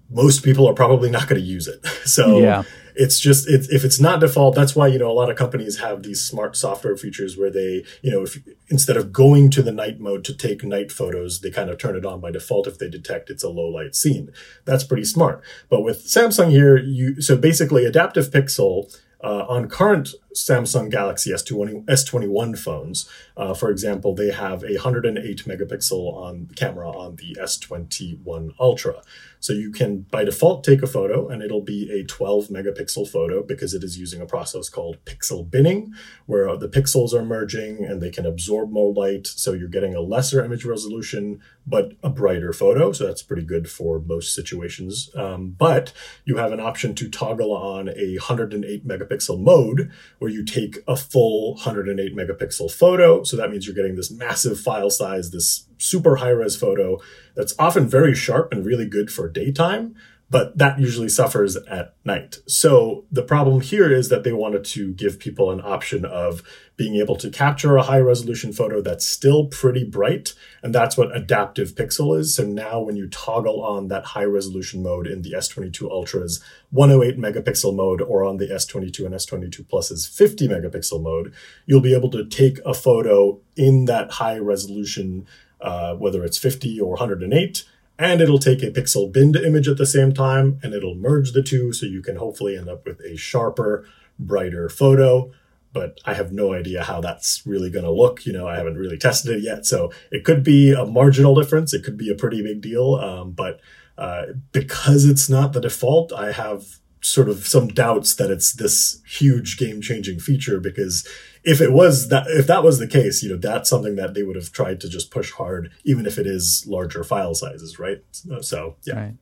most 0.08 0.44
people 0.44 0.69
are 0.69 0.75
probably 0.75 1.10
not 1.10 1.28
going 1.28 1.42
to 1.42 1.48
use 1.48 1.68
it. 1.68 1.84
So 2.06 2.40
yeah 2.40 2.63
it's 3.01 3.19
just 3.19 3.50
it, 3.50 3.65
if 3.71 3.83
it's 3.83 4.00
not 4.00 4.19
default 4.19 4.53
that's 4.53 4.75
why 4.75 4.86
you 4.86 5.00
know 5.00 5.09
a 5.09 5.19
lot 5.21 5.30
of 5.30 5.36
companies 5.36 5.80
have 5.80 6.03
these 6.03 6.21
smart 6.21 6.56
software 6.56 6.95
features 6.95 7.36
where 7.36 7.50
they 7.50 7.83
you 8.03 8.12
know 8.12 8.21
if 8.21 8.38
instead 8.68 8.95
of 8.95 9.12
going 9.12 9.50
to 9.50 9.63
the 9.63 9.71
night 9.71 10.00
mode 10.00 10.24
to 10.24 10.38
take 10.38 10.63
night 10.63 10.92
photos 10.92 11.42
they 11.42 11.50
kind 11.50 11.71
of 11.71 11.80
turn 11.80 11.95
it 11.95 12.06
on 12.06 12.21
by 12.21 12.30
default. 12.30 12.68
If 12.68 12.77
they 12.77 12.89
detect 12.89 13.31
it's 13.31 13.44
a 13.44 13.50
low 13.50 13.68
light 13.68 13.95
scene 13.95 14.31
that's 14.65 14.83
pretty 14.83 15.06
smart. 15.06 15.42
But 15.68 15.81
with 15.81 16.06
samsung 16.06 16.51
here 16.51 16.77
you 16.77 17.21
so 17.21 17.36
basically 17.36 17.86
adaptive 17.86 18.30
pixel 18.30 18.95
uh, 19.24 19.45
on 19.48 19.68
current 19.68 20.09
Samsung 20.36 20.89
Galaxy 20.89 21.31
S20, 21.31 21.86
S21 21.86 22.57
phones, 22.57 23.10
uh, 23.36 23.54
for 23.54 23.69
example, 23.69 24.13
they 24.16 24.31
have 24.31 24.63
a 24.63 24.74
108 24.74 25.45
megapixel 25.45 26.13
on 26.13 26.48
camera 26.56 26.89
on 26.89 27.16
the 27.18 27.36
S21 27.39 28.54
Ultra. 28.60 29.01
So 29.42 29.54
you 29.54 29.72
can, 29.72 30.01
by 30.12 30.24
default, 30.24 30.63
take 30.63 30.83
a 30.83 30.88
photo 30.88 31.28
and 31.28 31.42
it'll 31.42 31.63
be 31.63 31.92
a 31.92 32.04
12 32.04 32.50
megapixel 32.50 33.10
photo 33.10 33.42
because 33.42 33.74
it 33.74 33.83
is 33.83 33.98
using 33.98 34.22
a 34.22 34.28
process 34.28 34.69
called 34.69 35.04
pixel 35.04 35.50
binning, 35.50 35.94
where 36.28 36.56
the 36.56 36.69
pixels 36.69 37.12
are 37.13 37.25
merging 37.25 37.84
and 37.84 38.01
they 38.01 38.12
can 38.12 38.27
absorb 38.27 38.72
more 38.72 38.94
light. 38.94 39.25
So 39.25 39.54
you're 39.54 39.68
getting 39.68 39.95
a 39.95 40.01
lesser 40.01 40.45
image 40.45 40.63
resolution, 40.63 41.42
but 41.66 41.94
a 42.04 42.10
brighter 42.10 42.54
photo. 42.54 42.92
So 42.92 43.07
that's 43.07 43.24
pretty 43.24 43.44
good 43.44 43.68
for 43.68 44.00
most 44.00 44.36
situations. 44.36 45.10
Um, 45.16 45.56
but 45.57 45.92
you 46.24 46.38
have 46.38 46.51
an 46.51 46.60
option 46.60 46.94
to 46.95 47.10
toggle 47.10 47.51
on 47.51 47.89
a 47.89 48.18
108 48.18 48.88
megapixel 48.88 49.39
mode 49.39 49.92
where 50.22 50.30
you 50.30 50.46
take 50.46 50.78
a 50.88 50.96
full 50.96 51.56
108 51.56 52.16
megapixel 52.16 52.72
photo. 52.72 53.24
So 53.24 53.36
that 53.38 53.50
means 53.50 53.66
you're 53.66 53.76
getting 53.76 53.96
this 53.96 54.12
massive 54.12 54.60
file 54.60 54.92
size, 54.92 55.32
this 55.32 55.66
super 55.80 56.18
high 56.18 56.30
res 56.30 56.56
photo 56.56 57.00
that's 57.36 57.56
often 57.58 57.88
very 57.88 58.14
sharp 58.14 58.54
and 58.54 58.64
really 58.64 58.86
good 58.86 59.12
for 59.12 59.28
daytime, 59.28 59.96
but 60.31 60.57
that 60.57 60.80
usually 60.80 61.10
suffers 61.10 61.57
at 61.57 61.94
night. 62.06 62.38
So 62.48 63.04
the 63.12 63.22
problem 63.22 63.60
here 63.60 63.92
is 63.92 64.07
that 64.07 64.24
they 64.24 64.31
wanted 64.31 64.63
to 64.66 64.94
give 64.94 65.19
people 65.19 65.51
an 65.51 65.60
option 65.62 66.06
of 66.06 66.42
being 66.78 66.95
able 66.95 67.18
to 67.18 67.30
capture 67.30 67.75
a 67.75 67.83
high 67.83 68.00
resolution 68.00 68.54
photo 68.54 68.81
that's 68.81 69.06
still 69.06 69.48
pretty 69.48 69.83
bright. 69.83 70.33
And 70.63 70.74
that's 70.74 70.98
what 70.98 71.16
adaptive 71.16 71.75
pixel 71.75 72.18
is. 72.18 72.33
So 72.33 72.45
now 72.45 72.80
when 72.80 72.95
you 72.95 73.10
toggle 73.10 73.62
on 73.62 73.89
that 73.89 74.06
high 74.06 74.24
resolution 74.24 74.81
mode 74.81 75.06
in 75.06 75.22
the 75.22 75.33
S22 75.33 75.92
Ultra's 75.92 76.42
108 76.69 77.19
megapixel 77.19 77.75
mode 77.75 78.01
or 78.01 78.24
on 78.24 78.38
the 78.38 78.48
S22 78.48 79.06
and 79.06 79.13
S22 79.13 79.68
Plus's 79.68 80.07
50 80.07 80.48
megapixel 80.48 81.04
mode, 81.04 81.34
you'll 81.66 81.81
be 81.81 81.94
able 81.94 82.10
to 82.10 82.25
take 82.25 82.60
a 82.66 82.74
photo 82.74 83.38
in 83.57 83.84
that 83.86 84.12
high 84.13 84.38
resolution 84.38 85.27
uh, 85.62 85.94
whether 85.95 86.24
it's 86.24 86.38
50 86.38 86.80
or 86.80 86.92
108, 86.92 87.63
and 88.01 88.20
it'll 88.20 88.39
take 88.39 88.63
a 88.63 88.72
pixel 88.72 89.12
binned 89.12 89.36
image 89.36 89.67
at 89.67 89.77
the 89.77 89.86
same 89.86 90.12
time, 90.12 90.60
and 90.63 90.74
it'll 90.74 90.96
merge 90.96 91.34
the 91.34 91.43
two 91.43 91.72
so 91.72 91.86
you 91.86 92.01
can 92.01 92.15
hopefully 92.15 92.58
end 92.58 92.67
up 92.67 92.84
with 92.86 93.00
a 93.01 93.15
sharper, 93.15 93.86
brighter 94.17 94.70
photo. 94.70 95.31
But 95.72 96.00
I 96.03 96.15
have 96.15 96.34
no 96.34 96.51
idea 96.51 96.84
how 96.84 97.00
that's 97.00 97.43
really 97.46 97.70
going 97.70 97.86
to 97.86 97.91
look. 97.91 98.25
You 98.25 98.34
know, 98.34 98.48
I 98.48 98.58
haven't 98.58 98.77
really 98.77 98.98
tested 98.98 99.38
it 99.38 99.43
yet. 99.43 99.67
So 99.67 99.91
it 100.12 100.25
could 100.25 100.43
be 100.43 100.74
a 100.74 100.84
marginal 100.84 101.36
difference. 101.36 101.74
It 101.74 101.84
could 101.84 101.96
be 101.96 102.10
a 102.10 102.15
pretty 102.15 102.41
big 102.41 102.60
deal. 102.62 102.96
Um, 102.96 103.31
but 103.31 103.62
uh, 103.98 104.24
because 104.51 105.05
it's 105.05 105.29
not 105.29 105.53
the 105.53 105.62
default, 105.62 106.12
I 106.12 106.31
have 106.31 106.79
sort 107.01 107.29
of 107.29 107.48
some 107.48 107.67
doubts 107.67 108.15
that 108.15 108.29
it's 108.29 108.53
this 108.53 109.01
huge 109.08 109.58
game 109.58 109.81
changing 109.81 110.20
feature 110.20 110.60
because 110.60 111.08
if 111.43 111.60
it 111.60 111.72
was 111.72 112.10
that 112.10 112.27
if 112.27 112.46
that 112.46 112.63
was 112.63 112.77
the 112.77 112.88
case 112.88 113.24
you 113.24 113.29
know 113.29 113.38
that's 113.38 113.70
something 113.70 113.96
that 113.96 114.13
they 114.13 114.22
would 114.22 114.36
have 114.36 114.51
tried 114.51 114.79
to 114.79 114.88
just 114.88 115.10
push 115.10 115.31
hard 115.31 115.72
even 115.84 116.05
if 116.05 116.20
it 116.20 116.27
is 116.27 116.63
larger 116.67 117.03
file 117.03 117.34
sizes 117.34 117.79
right 117.79 118.03
so 118.41 118.75
yeah 118.84 118.96
right. 118.96 119.13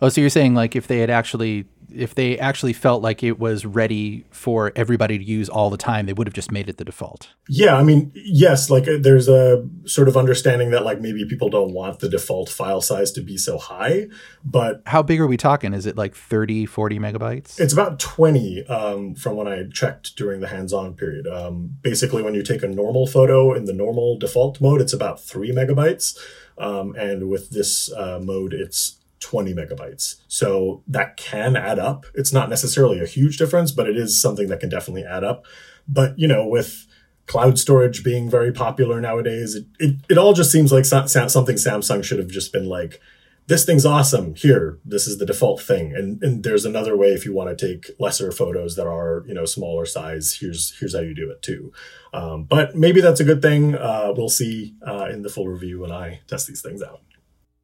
oh 0.00 0.08
so 0.08 0.20
you're 0.20 0.30
saying 0.30 0.54
like 0.54 0.76
if 0.76 0.86
they 0.86 0.98
had 0.98 1.10
actually 1.10 1.66
if 1.94 2.14
they 2.14 2.38
actually 2.38 2.72
felt 2.72 3.02
like 3.02 3.22
it 3.22 3.38
was 3.38 3.64
ready 3.64 4.24
for 4.30 4.72
everybody 4.76 5.18
to 5.18 5.24
use 5.24 5.48
all 5.48 5.70
the 5.70 5.76
time, 5.76 6.06
they 6.06 6.12
would 6.12 6.26
have 6.26 6.34
just 6.34 6.50
made 6.50 6.68
it 6.68 6.76
the 6.76 6.84
default. 6.84 7.30
Yeah, 7.48 7.76
I 7.76 7.82
mean, 7.82 8.12
yes, 8.14 8.70
like 8.70 8.86
uh, 8.88 8.98
there's 9.00 9.28
a 9.28 9.66
sort 9.84 10.08
of 10.08 10.16
understanding 10.16 10.70
that 10.70 10.84
like 10.84 11.00
maybe 11.00 11.24
people 11.24 11.48
don't 11.48 11.72
want 11.72 12.00
the 12.00 12.08
default 12.08 12.48
file 12.48 12.80
size 12.80 13.12
to 13.12 13.20
be 13.20 13.36
so 13.36 13.58
high, 13.58 14.06
but 14.44 14.82
how 14.86 15.02
big 15.02 15.20
are 15.20 15.26
we 15.26 15.36
talking? 15.36 15.72
Is 15.72 15.86
it 15.86 15.96
like 15.96 16.14
30, 16.14 16.66
40 16.66 16.98
megabytes? 16.98 17.58
It's 17.58 17.72
about 17.72 17.98
20 17.98 18.66
um, 18.66 19.14
from 19.14 19.36
when 19.36 19.48
I 19.48 19.64
checked 19.72 20.16
during 20.16 20.40
the 20.40 20.48
hands-on 20.48 20.94
period. 20.94 21.26
Um, 21.26 21.76
basically, 21.82 22.22
when 22.22 22.34
you 22.34 22.42
take 22.42 22.62
a 22.62 22.68
normal 22.68 23.06
photo 23.06 23.52
in 23.54 23.64
the 23.64 23.72
normal 23.72 24.18
default 24.18 24.60
mode, 24.60 24.80
it's 24.80 24.92
about 24.92 25.20
three 25.20 25.52
megabytes. 25.52 26.18
Um, 26.58 26.94
and 26.94 27.30
with 27.30 27.50
this 27.50 27.90
uh, 27.92 28.20
mode, 28.22 28.52
it's 28.52 28.99
20 29.20 29.54
megabytes. 29.54 30.16
So 30.28 30.82
that 30.88 31.16
can 31.16 31.56
add 31.56 31.78
up. 31.78 32.06
It's 32.14 32.32
not 32.32 32.48
necessarily 32.48 33.00
a 33.00 33.06
huge 33.06 33.36
difference, 33.36 33.70
but 33.70 33.88
it 33.88 33.96
is 33.96 34.20
something 34.20 34.48
that 34.48 34.60
can 34.60 34.68
definitely 34.68 35.04
add 35.04 35.24
up. 35.24 35.44
But, 35.86 36.18
you 36.18 36.26
know, 36.26 36.46
with 36.46 36.86
cloud 37.26 37.58
storage 37.58 38.02
being 38.02 38.28
very 38.28 38.52
popular 38.52 39.00
nowadays, 39.00 39.54
it, 39.54 39.66
it, 39.78 39.96
it 40.08 40.18
all 40.18 40.32
just 40.32 40.50
seems 40.50 40.72
like 40.72 40.84
something 40.84 41.56
Samsung 41.56 42.02
should 42.02 42.18
have 42.18 42.28
just 42.28 42.52
been 42.52 42.66
like, 42.66 43.00
this 43.46 43.64
thing's 43.64 43.84
awesome. 43.84 44.36
Here, 44.36 44.78
this 44.84 45.08
is 45.08 45.18
the 45.18 45.26
default 45.26 45.60
thing. 45.60 45.92
And 45.92 46.22
and 46.22 46.44
there's 46.44 46.64
another 46.64 46.96
way 46.96 47.08
if 47.08 47.24
you 47.24 47.34
want 47.34 47.56
to 47.56 47.66
take 47.66 47.90
lesser 47.98 48.30
photos 48.30 48.76
that 48.76 48.86
are 48.86 49.24
you 49.26 49.34
know 49.34 49.44
smaller 49.44 49.84
size. 49.86 50.38
Here's 50.40 50.78
here's 50.78 50.94
how 50.94 51.00
you 51.00 51.16
do 51.16 51.30
it 51.32 51.42
too. 51.42 51.72
Um, 52.12 52.44
but 52.44 52.76
maybe 52.76 53.00
that's 53.00 53.18
a 53.18 53.24
good 53.24 53.42
thing. 53.42 53.74
Uh, 53.74 54.12
we'll 54.16 54.28
see 54.28 54.76
uh, 54.86 55.08
in 55.10 55.22
the 55.22 55.28
full 55.28 55.48
review 55.48 55.80
when 55.80 55.90
I 55.90 56.20
test 56.28 56.46
these 56.46 56.62
things 56.62 56.80
out. 56.80 57.02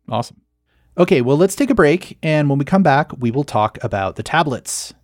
Awesome. 0.09 0.41
Okay, 0.99 1.21
well, 1.21 1.37
let's 1.37 1.55
take 1.55 1.69
a 1.69 1.75
break. 1.75 2.17
And 2.23 2.49
when 2.49 2.59
we 2.59 2.65
come 2.65 2.83
back, 2.83 3.13
we 3.19 3.31
will 3.31 3.45
talk 3.45 3.79
about 3.83 4.17
the 4.17 4.23
tablets. 4.23 4.95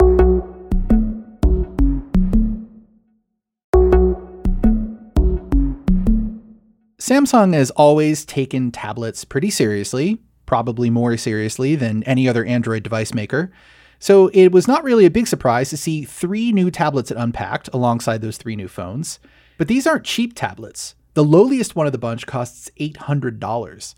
Samsung 6.98 7.52
has 7.52 7.70
always 7.72 8.24
taken 8.24 8.70
tablets 8.70 9.26
pretty 9.26 9.50
seriously, 9.50 10.22
probably 10.46 10.88
more 10.88 11.16
seriously 11.18 11.76
than 11.76 12.02
any 12.04 12.26
other 12.26 12.44
Android 12.44 12.82
device 12.82 13.12
maker. 13.12 13.52
So 13.98 14.28
it 14.28 14.48
was 14.48 14.66
not 14.66 14.84
really 14.84 15.04
a 15.04 15.10
big 15.10 15.26
surprise 15.26 15.68
to 15.70 15.76
see 15.76 16.04
three 16.04 16.52
new 16.52 16.70
tablets 16.70 17.10
at 17.10 17.18
Unpacked 17.18 17.68
alongside 17.74 18.22
those 18.22 18.38
three 18.38 18.56
new 18.56 18.68
phones. 18.68 19.20
But 19.58 19.68
these 19.68 19.86
aren't 19.86 20.04
cheap 20.04 20.34
tablets. 20.34 20.94
The 21.14 21.24
lowliest 21.24 21.76
one 21.76 21.84
of 21.86 21.92
the 21.92 21.98
bunch 21.98 22.26
costs 22.26 22.70
$800. 22.80 23.94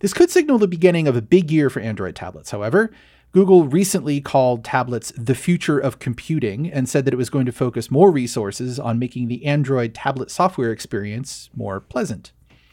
This 0.00 0.14
could 0.14 0.30
signal 0.30 0.58
the 0.58 0.68
beginning 0.68 1.08
of 1.08 1.16
a 1.16 1.22
big 1.22 1.50
year 1.50 1.68
for 1.70 1.80
Android 1.80 2.14
tablets, 2.14 2.50
however. 2.50 2.90
Google 3.32 3.66
recently 3.66 4.20
called 4.20 4.64
tablets 4.64 5.12
the 5.16 5.34
future 5.34 5.78
of 5.78 5.98
computing 5.98 6.70
and 6.72 6.88
said 6.88 7.04
that 7.04 7.12
it 7.12 7.18
was 7.18 7.28
going 7.28 7.46
to 7.46 7.52
focus 7.52 7.90
more 7.90 8.10
resources 8.10 8.78
on 8.78 8.98
making 8.98 9.28
the 9.28 9.44
Android 9.44 9.94
tablet 9.94 10.30
software 10.30 10.72
experience 10.72 11.50
more 11.54 11.78
pleasant. 11.80 12.32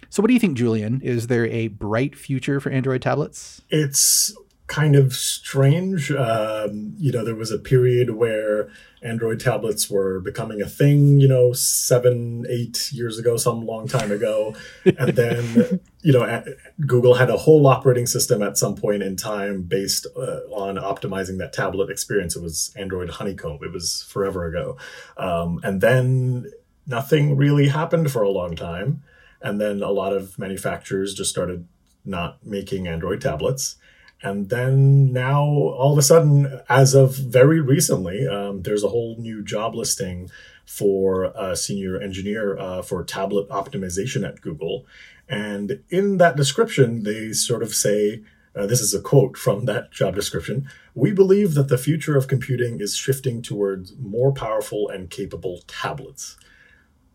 So, 0.09 0.21
what 0.21 0.27
do 0.27 0.33
you 0.33 0.39
think, 0.39 0.57
Julian? 0.57 1.01
Is 1.01 1.27
there 1.27 1.45
a 1.47 1.67
bright 1.67 2.15
future 2.15 2.61
for 2.61 2.69
Android 2.69 3.01
tablets? 3.01 3.61
It's 3.69 4.33
kind 4.67 4.95
of 4.95 5.13
strange. 5.13 6.11
Um, 6.11 6.93
you 6.97 7.11
know, 7.11 7.23
there 7.23 7.35
was 7.35 7.51
a 7.51 7.59
period 7.59 8.11
where 8.11 8.69
Android 9.03 9.39
tablets 9.39 9.89
were 9.89 10.19
becoming 10.19 10.61
a 10.61 10.67
thing, 10.67 11.19
you 11.19 11.27
know, 11.27 11.53
seven, 11.53 12.45
eight 12.49 12.91
years 12.91 13.19
ago, 13.19 13.37
some 13.37 13.65
long 13.65 13.87
time 13.87 14.11
ago. 14.11 14.55
And 14.97 15.15
then, 15.15 15.79
you 16.01 16.13
know, 16.13 16.43
Google 16.85 17.15
had 17.15 17.29
a 17.29 17.37
whole 17.37 17.67
operating 17.67 18.07
system 18.07 18.41
at 18.41 18.57
some 18.57 18.75
point 18.75 19.03
in 19.03 19.15
time 19.15 19.63
based 19.63 20.07
uh, 20.17 20.39
on 20.51 20.75
optimizing 20.77 21.37
that 21.37 21.53
tablet 21.53 21.89
experience. 21.89 22.35
It 22.35 22.41
was 22.41 22.73
Android 22.75 23.09
Honeycomb, 23.09 23.59
it 23.61 23.71
was 23.71 24.03
forever 24.09 24.45
ago. 24.45 24.77
Um, 25.17 25.59
and 25.63 25.81
then 25.81 26.51
nothing 26.87 27.37
really 27.37 27.67
happened 27.67 28.11
for 28.11 28.23
a 28.23 28.29
long 28.29 28.55
time. 28.55 29.03
And 29.41 29.61
then 29.61 29.83
a 29.83 29.91
lot 29.91 30.13
of 30.13 30.39
manufacturers 30.39 31.13
just 31.13 31.29
started 31.29 31.67
not 32.03 32.43
making 32.45 32.87
Android 32.87 33.21
tablets. 33.21 33.77
And 34.25 34.49
then 34.49 35.13
now, 35.13 35.43
all 35.43 35.91
of 35.91 35.99
a 35.99 36.01
sudden, 36.01 36.59
as 36.67 36.95
of 36.95 37.15
very 37.15 37.59
recently, 37.59 38.27
um, 38.27 38.63
there's 38.63 38.83
a 38.83 38.89
whole 38.89 39.15
new 39.19 39.43
job 39.43 39.75
listing 39.75 40.31
for 40.65 41.25
a 41.35 41.55
senior 41.55 42.01
engineer 42.01 42.57
uh, 42.57 42.81
for 42.81 43.03
tablet 43.03 43.47
optimization 43.49 44.27
at 44.27 44.41
Google. 44.41 44.87
And 45.29 45.83
in 45.89 46.17
that 46.17 46.35
description, 46.35 47.03
they 47.03 47.33
sort 47.33 47.61
of 47.61 47.75
say, 47.75 48.23
uh, 48.55 48.65
this 48.65 48.81
is 48.81 48.95
a 48.95 49.01
quote 49.01 49.37
from 49.37 49.65
that 49.65 49.91
job 49.91 50.15
description. 50.15 50.67
We 50.95 51.11
believe 51.11 51.53
that 51.53 51.67
the 51.67 51.77
future 51.77 52.17
of 52.17 52.27
computing 52.27 52.79
is 52.79 52.95
shifting 52.95 53.43
towards 53.43 53.95
more 53.99 54.33
powerful 54.33 54.89
and 54.89 55.07
capable 55.07 55.61
tablets. 55.67 56.35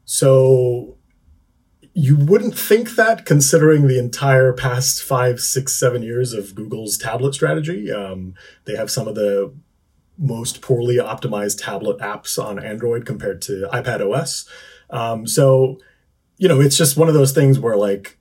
So 0.04 0.96
you 2.00 2.16
wouldn't 2.16 2.58
think 2.58 2.96
that 2.96 3.26
considering 3.26 3.86
the 3.86 3.98
entire 3.98 4.54
past 4.54 5.02
five, 5.02 5.38
six, 5.38 5.74
seven 5.74 6.02
years 6.02 6.32
of 6.32 6.54
Google's 6.54 6.96
tablet 6.96 7.34
strategy. 7.34 7.92
Um, 7.92 8.34
they 8.64 8.74
have 8.74 8.90
some 8.90 9.06
of 9.06 9.14
the 9.14 9.52
most 10.16 10.62
poorly 10.62 10.96
optimized 10.96 11.62
tablet 11.62 11.98
apps 11.98 12.42
on 12.42 12.58
Android 12.58 13.04
compared 13.04 13.42
to 13.42 13.68
iPad 13.70 14.00
OS. 14.00 14.48
Um, 14.88 15.26
so, 15.26 15.78
you 16.38 16.48
know, 16.48 16.58
it's 16.58 16.78
just 16.78 16.96
one 16.96 17.08
of 17.08 17.14
those 17.14 17.32
things 17.32 17.58
where, 17.58 17.76
like, 17.76 18.18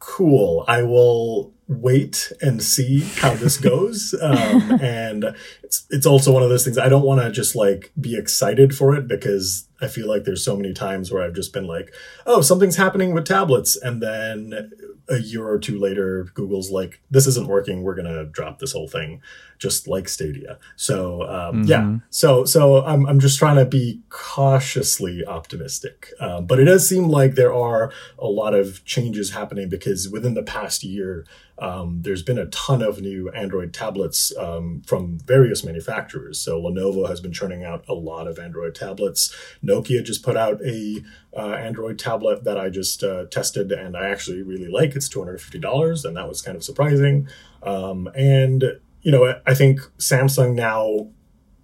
cool, 0.00 0.64
I 0.66 0.82
will 0.82 1.54
wait 1.70 2.32
and 2.42 2.60
see 2.60 3.00
how 3.16 3.32
this 3.34 3.56
goes. 3.56 4.14
Um, 4.30 4.78
and 4.80 5.24
it's 5.62 5.86
it's 5.90 6.06
also 6.06 6.32
one 6.32 6.42
of 6.42 6.50
those 6.50 6.64
things 6.64 6.78
I 6.78 6.88
don't 6.88 7.04
want 7.04 7.20
to 7.20 7.30
just 7.30 7.56
like 7.56 7.90
be 8.00 8.16
excited 8.16 8.74
for 8.74 8.94
it 8.94 9.08
because 9.08 9.66
I 9.80 9.88
feel 9.88 10.06
like 10.08 10.24
there's 10.24 10.44
so 10.44 10.56
many 10.56 10.72
times 10.72 11.10
where 11.10 11.22
I've 11.22 11.34
just 11.34 11.52
been 11.52 11.66
like, 11.66 11.92
oh, 12.26 12.42
something's 12.42 12.76
happening 12.76 13.12
with 13.12 13.26
tablets, 13.26 13.76
and 13.76 14.02
then 14.02 14.70
a 15.10 15.18
year 15.18 15.46
or 15.46 15.58
two 15.58 15.78
later, 15.78 16.28
Google's 16.34 16.70
like, 16.70 17.00
this 17.10 17.26
isn't 17.26 17.48
working. 17.48 17.82
We're 17.82 17.96
gonna 17.96 18.24
drop 18.24 18.60
this 18.60 18.72
whole 18.72 18.88
thing, 18.88 19.20
just 19.58 19.88
like 19.88 20.08
Stadia. 20.08 20.58
So 20.76 21.22
um, 21.22 21.28
mm-hmm. 21.28 21.64
yeah, 21.64 21.96
so 22.10 22.44
so 22.44 22.84
I'm 22.84 23.06
I'm 23.06 23.20
just 23.20 23.38
trying 23.38 23.56
to 23.56 23.64
be 23.64 24.00
cautiously 24.08 25.24
optimistic, 25.26 26.12
um, 26.20 26.46
but 26.46 26.60
it 26.60 26.64
does 26.64 26.88
seem 26.88 27.08
like 27.08 27.34
there 27.34 27.52
are 27.52 27.92
a 28.18 28.28
lot 28.28 28.54
of 28.54 28.84
changes 28.84 29.32
happening 29.32 29.68
because 29.68 30.08
within 30.08 30.34
the 30.34 30.42
past 30.42 30.84
year, 30.84 31.26
um, 31.60 32.00
there's 32.02 32.22
been 32.22 32.38
a 32.38 32.46
ton 32.46 32.80
of 32.80 33.00
new 33.00 33.28
Android 33.30 33.74
tablets 33.74 34.34
um, 34.38 34.82
from 34.86 35.18
various 35.18 35.62
manufacturers. 35.62 36.40
So 36.40 36.60
Lenovo 36.60 37.08
has 37.08 37.20
been 37.20 37.32
churning 37.32 37.64
out 37.64 37.84
a 37.86 37.94
lot 37.94 38.26
of 38.26 38.38
Android 38.38 38.74
tablets. 38.74 39.34
Nokia 39.62 40.02
just 40.02 40.22
put 40.22 40.36
out 40.36 40.60
a 40.64 41.04
uh, 41.36 41.52
Android 41.52 41.98
tablet 41.98 42.44
that 42.44 42.58
I 42.58 42.70
just 42.70 43.02
uh, 43.02 43.26
tested 43.26 43.70
and 43.72 43.96
I 43.96 44.08
actually 44.08 44.42
really 44.42 44.68
like. 44.68 44.96
It's 44.96 45.08
two 45.08 45.20
hundred 45.20 45.40
fifty 45.40 45.58
dollars, 45.58 46.04
and 46.04 46.16
that 46.16 46.28
was 46.28 46.42
kind 46.42 46.56
of 46.56 46.64
surprising. 46.64 47.28
Um, 47.62 48.08
and 48.14 48.64
you 49.02 49.12
know, 49.12 49.40
I 49.46 49.54
think 49.54 49.80
Samsung 49.98 50.54
now 50.54 51.08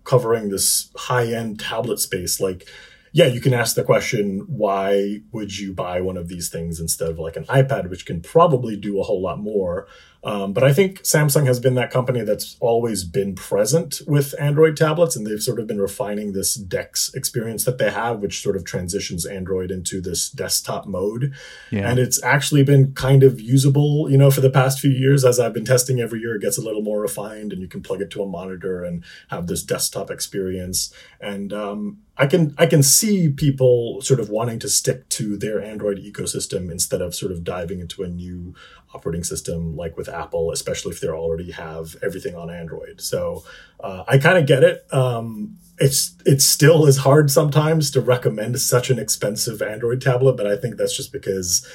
covering 0.05 0.51
this 0.51 0.91
high 0.97 1.27
end 1.33 1.61
tablet 1.61 1.99
space, 1.99 2.41
like 2.41 2.69
yeah, 3.17 3.27
you 3.27 3.41
can 3.41 3.55
ask 3.55 3.75
the 3.75 3.83
question, 3.83 4.41
why 4.47 5.23
would 5.33 5.59
you 5.59 5.73
buy 5.73 6.03
one 6.03 6.19
of 6.19 6.29
these 6.29 6.51
things 6.51 6.79
instead 6.79 7.09
of 7.09 7.19
like 7.19 7.37
an 7.37 7.47
iPad, 7.47 7.89
which 7.89 8.05
can 8.05 8.21
probably 8.21 8.77
do 8.77 9.01
a 9.01 9.05
whole 9.05 9.23
lot 9.23 9.39
more? 9.39 9.87
Um, 10.27 10.53
but 10.53 10.65
I 10.65 10.73
think 10.73 11.05
Samsung 11.05 11.47
has 11.47 11.61
been 11.61 11.77
that 11.77 11.93
company 11.93 12.23
that's 12.23 12.57
always 12.59 13.05
been 13.05 13.37
present 13.37 14.01
with 14.09 14.35
Android 14.41 14.77
tablets, 14.77 15.15
and 15.15 15.25
they've 15.25 15.41
sort 15.41 15.61
of 15.61 15.69
been 15.69 15.81
refining 15.81 16.33
this 16.33 16.55
DeX 16.55 17.15
experience 17.15 17.63
that 17.63 17.79
they 17.79 17.93
have, 17.93 18.19
which 18.19 18.43
sort 18.43 18.57
of 18.57 18.65
transitions 18.65 19.25
Android 19.25 19.71
into 19.71 20.01
this 20.01 20.29
desktop 20.29 20.85
mode. 20.85 21.33
Yeah. 21.71 21.89
And 21.89 22.01
it's 22.01 22.21
actually 22.25 22.65
been 22.65 22.93
kind 22.95 23.23
of 23.23 23.41
usable, 23.41 24.11
you 24.11 24.19
know, 24.19 24.33
for 24.33 24.41
the 24.41 24.51
past 24.51 24.81
few 24.81 24.91
years. 24.91 25.25
As 25.25 25.39
I've 25.39 25.55
been 25.55 25.65
testing 25.65 26.01
every 26.01 26.19
year, 26.19 26.35
it 26.35 26.43
gets 26.43 26.59
a 26.59 26.63
little 26.63 26.83
more 26.83 27.01
refined, 27.01 27.53
and 27.53 27.63
you 27.63 27.69
can 27.69 27.81
plug 27.81 28.01
it 28.01 28.11
to 28.11 28.23
a 28.25 28.27
monitor 28.27 28.83
and 28.83 29.05
have 29.29 29.47
this 29.47 29.63
desktop 29.63 30.11
experience. 30.11 30.93
And 31.21 31.53
um, 31.53 31.99
I 32.19 32.27
can 32.27 32.55
I 32.59 32.67
can 32.67 32.83
see 32.83 33.29
people 33.31 34.01
sort 34.01 34.21
of 34.21 34.31
wanting 34.31 34.59
to 34.61 34.69
stick 34.69 35.09
to 35.11 35.37
their 35.37 35.63
Android 35.63 35.99
ecosystem 35.99 36.71
instead 36.71 37.03
of 37.03 37.15
sort 37.15 37.31
of 37.31 37.45
diving 37.45 37.79
into 37.79 38.03
a 38.03 38.09
new 38.09 38.55
operating 38.95 39.25
system 39.25 39.77
like 39.77 39.97
with 39.97 40.09
Apple, 40.09 40.51
especially 40.53 40.93
if 40.93 41.01
they 41.01 41.09
already 41.09 41.51
have 41.53 41.97
everything 42.03 42.35
on 42.35 42.51
Android. 42.51 43.01
So 43.01 43.45
uh, 43.81 44.05
I 44.09 44.19
kind 44.19 44.39
of 44.39 44.47
get 44.47 44.63
it. 44.63 44.87
Um, 44.93 45.59
it's 45.79 46.15
it 46.25 46.41
still 46.41 46.87
is 46.87 46.99
hard 46.99 47.31
sometimes 47.31 47.91
to 47.91 48.01
recommend 48.01 48.59
such 48.61 48.91
an 48.91 48.99
expensive 48.99 49.61
Android 49.61 50.01
tablet, 50.01 50.37
but 50.37 50.47
I 50.47 50.57
think 50.57 50.77
that's 50.77 50.97
just 50.97 51.13
because 51.13 51.67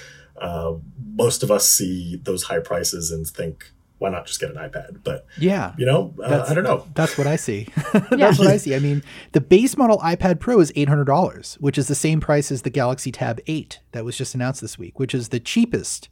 uh, 0.42 0.74
most 1.14 1.44
of 1.44 1.52
us 1.52 1.70
see 1.70 2.20
those 2.24 2.44
high 2.44 2.60
prices 2.60 3.12
and 3.12 3.28
think 3.28 3.72
why 4.00 4.10
not 4.10 4.26
just 4.26 4.40
get 4.40 4.50
an 4.50 4.58
iPad? 4.58 5.04
But 5.04 5.28
yeah, 5.38 5.76
you 5.78 5.86
know, 5.86 6.16
uh, 6.24 6.46
I 6.50 6.56
don't 6.56 6.64
know. 6.64 6.88
That's 6.96 7.20
what 7.20 7.28
I 7.28 7.36
see. 7.36 7.68
that's 8.10 8.40
what 8.40 8.48
I 8.48 8.58
see. 8.58 8.74
I 8.74 8.80
mean, 8.80 9.04
the 9.34 9.42
base 9.42 9.78
model 9.78 10.00
iPad 10.00 10.40
Pro 10.40 10.60
is 10.60 10.74
eight 10.76 10.90
hundred 10.90 11.06
dollars, 11.06 11.56
which 11.60 11.78
is 11.78 11.88
the 11.88 11.94
same 11.94 12.20
price 12.20 12.52
as 12.52 12.64
the 12.64 12.72
Galaxy 12.72 13.12
Tab 13.12 13.40
Eight 13.46 13.80
that 13.92 14.04
was 14.04 14.18
just 14.18 14.34
announced 14.34 14.62
this 14.62 14.80
week, 14.80 14.98
which 14.98 15.14
is 15.14 15.30
the 15.30 15.40
cheapest 15.40 16.10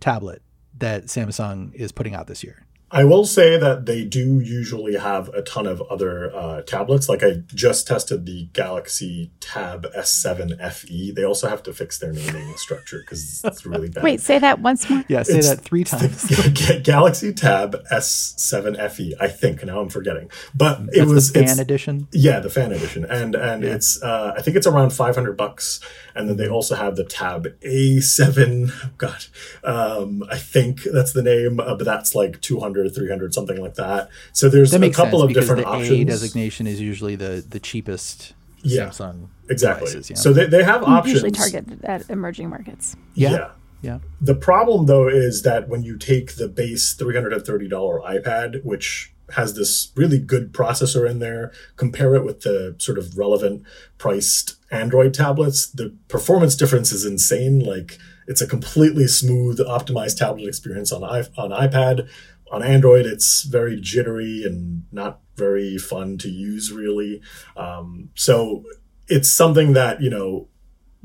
tablet 0.00 0.42
that 0.78 1.04
Samsung 1.04 1.74
is 1.74 1.92
putting 1.92 2.14
out 2.14 2.26
this 2.26 2.44
year. 2.44 2.66
I 2.88 3.02
will 3.02 3.26
say 3.26 3.58
that 3.58 3.84
they 3.86 4.04
do 4.04 4.38
usually 4.38 4.94
have 4.94 5.28
a 5.30 5.42
ton 5.42 5.66
of 5.66 5.82
other 5.90 6.34
uh, 6.34 6.62
tablets. 6.62 7.08
Like 7.08 7.24
I 7.24 7.42
just 7.52 7.88
tested 7.88 8.26
the 8.26 8.48
Galaxy 8.52 9.32
Tab 9.40 9.92
S7 9.92 10.72
FE. 10.72 11.10
They 11.10 11.24
also 11.24 11.48
have 11.48 11.64
to 11.64 11.72
fix 11.72 11.98
their 11.98 12.12
naming 12.12 12.52
structure 12.56 13.00
because 13.00 13.42
it's 13.44 13.66
really 13.66 13.88
bad. 13.88 14.04
Wait, 14.04 14.20
say 14.20 14.38
that 14.38 14.60
once 14.60 14.88
more. 14.88 15.04
Yeah, 15.08 15.24
say 15.24 15.38
it's 15.38 15.48
that 15.48 15.62
three 15.62 15.82
times. 15.82 16.24
Galaxy 16.84 17.32
Tab 17.32 17.84
S7 17.90 18.90
FE. 18.92 19.14
I 19.18 19.28
think 19.28 19.64
now 19.64 19.80
I'm 19.80 19.88
forgetting, 19.88 20.30
but 20.54 20.86
That's 20.86 20.98
it 20.98 21.06
was 21.06 21.32
the 21.32 21.44
fan 21.44 21.58
edition. 21.58 22.06
Yeah, 22.12 22.38
the 22.38 22.50
fan 22.50 22.70
edition, 22.70 23.04
and 23.04 23.34
and 23.34 23.64
yeah. 23.64 23.74
it's 23.74 24.00
uh, 24.00 24.34
I 24.36 24.42
think 24.42 24.56
it's 24.56 24.66
around 24.66 24.90
500 24.90 25.36
bucks. 25.36 25.80
And 26.16 26.28
then 26.28 26.36
they 26.36 26.48
also 26.48 26.74
have 26.74 26.96
the 26.96 27.04
Tab 27.04 27.46
A7. 27.60 28.70
Oh 28.86 28.90
God, 28.98 29.26
um, 29.64 30.24
I 30.30 30.36
think 30.36 30.82
that's 30.82 31.12
the 31.12 31.22
name, 31.22 31.60
uh, 31.60 31.74
but 31.74 31.84
that's 31.84 32.14
like 32.14 32.40
200 32.40 32.66
200 32.66 32.94
300 32.94 33.34
something 33.34 33.60
like 33.60 33.74
that 33.74 34.08
so 34.32 34.48
there's 34.48 34.74
a 34.74 34.90
couple 34.90 35.22
of 35.22 35.32
different 35.32 35.62
the 35.62 35.68
options 35.68 36.00
a 36.00 36.04
designation 36.04 36.66
is 36.66 36.80
usually 36.80 37.16
the 37.16 37.44
the 37.48 37.60
cheapest 37.60 38.34
yeah, 38.62 38.86
samsung 38.86 39.28
exactly 39.48 39.86
devices, 39.86 40.10
yeah. 40.10 40.16
so 40.16 40.32
they, 40.32 40.46
they 40.46 40.62
have 40.62 40.82
options 40.82 41.22
usually 41.22 41.30
target 41.30 41.84
at 41.84 42.08
emerging 42.10 42.48
markets 42.48 42.96
yeah. 43.14 43.30
yeah. 43.30 43.50
Yeah. 43.82 43.98
The 44.20 44.34
problem 44.34 44.86
though 44.86 45.06
is 45.06 45.42
that 45.42 45.68
when 45.68 45.82
you 45.82 45.96
take 45.98 46.36
the 46.36 46.48
base 46.48 46.96
$330 46.96 47.68
iPad, 47.70 48.64
which 48.64 49.12
has 49.34 49.54
this 49.54 49.92
really 49.96 50.18
good 50.18 50.52
processor 50.52 51.08
in 51.08 51.18
there, 51.18 51.52
compare 51.76 52.14
it 52.14 52.24
with 52.24 52.42
the 52.42 52.76
sort 52.78 52.98
of 52.98 53.18
relevant 53.18 53.62
priced 53.98 54.56
Android 54.70 55.14
tablets, 55.14 55.70
the 55.70 55.94
performance 56.08 56.56
difference 56.56 56.92
is 56.92 57.04
insane. 57.04 57.60
Like 57.60 57.98
it's 58.26 58.40
a 58.40 58.46
completely 58.46 59.06
smooth, 59.06 59.58
optimized 59.58 60.18
tablet 60.18 60.48
experience 60.48 60.92
on 60.92 61.04
I- 61.04 61.28
on 61.36 61.50
iPad. 61.50 62.08
On 62.52 62.62
Android, 62.62 63.06
it's 63.06 63.42
very 63.42 63.80
jittery 63.80 64.44
and 64.44 64.84
not 64.92 65.20
very 65.34 65.78
fun 65.78 66.16
to 66.18 66.28
use, 66.28 66.72
really. 66.72 67.20
Um, 67.56 68.10
so 68.14 68.62
it's 69.08 69.28
something 69.28 69.72
that 69.72 70.00
you 70.00 70.10
know 70.10 70.48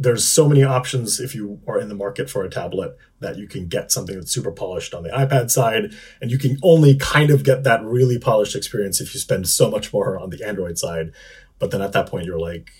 there's 0.02 0.26
so 0.26 0.50
many 0.50 0.64
options 0.64 1.20
if 1.20 1.36
you 1.36 1.62
are 1.68 1.80
in 1.80 1.88
the 1.88 1.96
market 1.96 2.30
for 2.30 2.44
a 2.44 2.50
tablet 2.50 2.98
that 3.20 3.38
you 3.38 3.48
can 3.48 3.68
get 3.68 3.92
something 3.92 4.16
that's 4.16 4.32
super 4.32 4.52
polished 4.52 4.96
on 4.96 5.04
the 5.04 5.10
iPad 5.10 5.52
side, 5.52 5.94
and 6.20 6.32
you 6.32 6.40
can 6.40 6.58
only 6.64 6.96
kind 6.96 7.30
of 7.30 7.44
get 7.44 7.64
that 7.64 7.84
really 7.84 8.18
polished 8.18 8.56
experience 8.56 9.00
if 9.00 9.14
you 9.14 9.20
spend 9.20 9.48
so 9.48 9.70
much 9.70 9.94
more 9.94 10.18
on 10.18 10.32
the 10.32 10.44
Android 10.46 10.80
side. 10.80 11.12
But 11.60 11.70
then 11.70 11.84
at 11.84 11.92
that 11.94 12.08
point, 12.08 12.26
you're 12.26 12.40
like, 12.40 12.72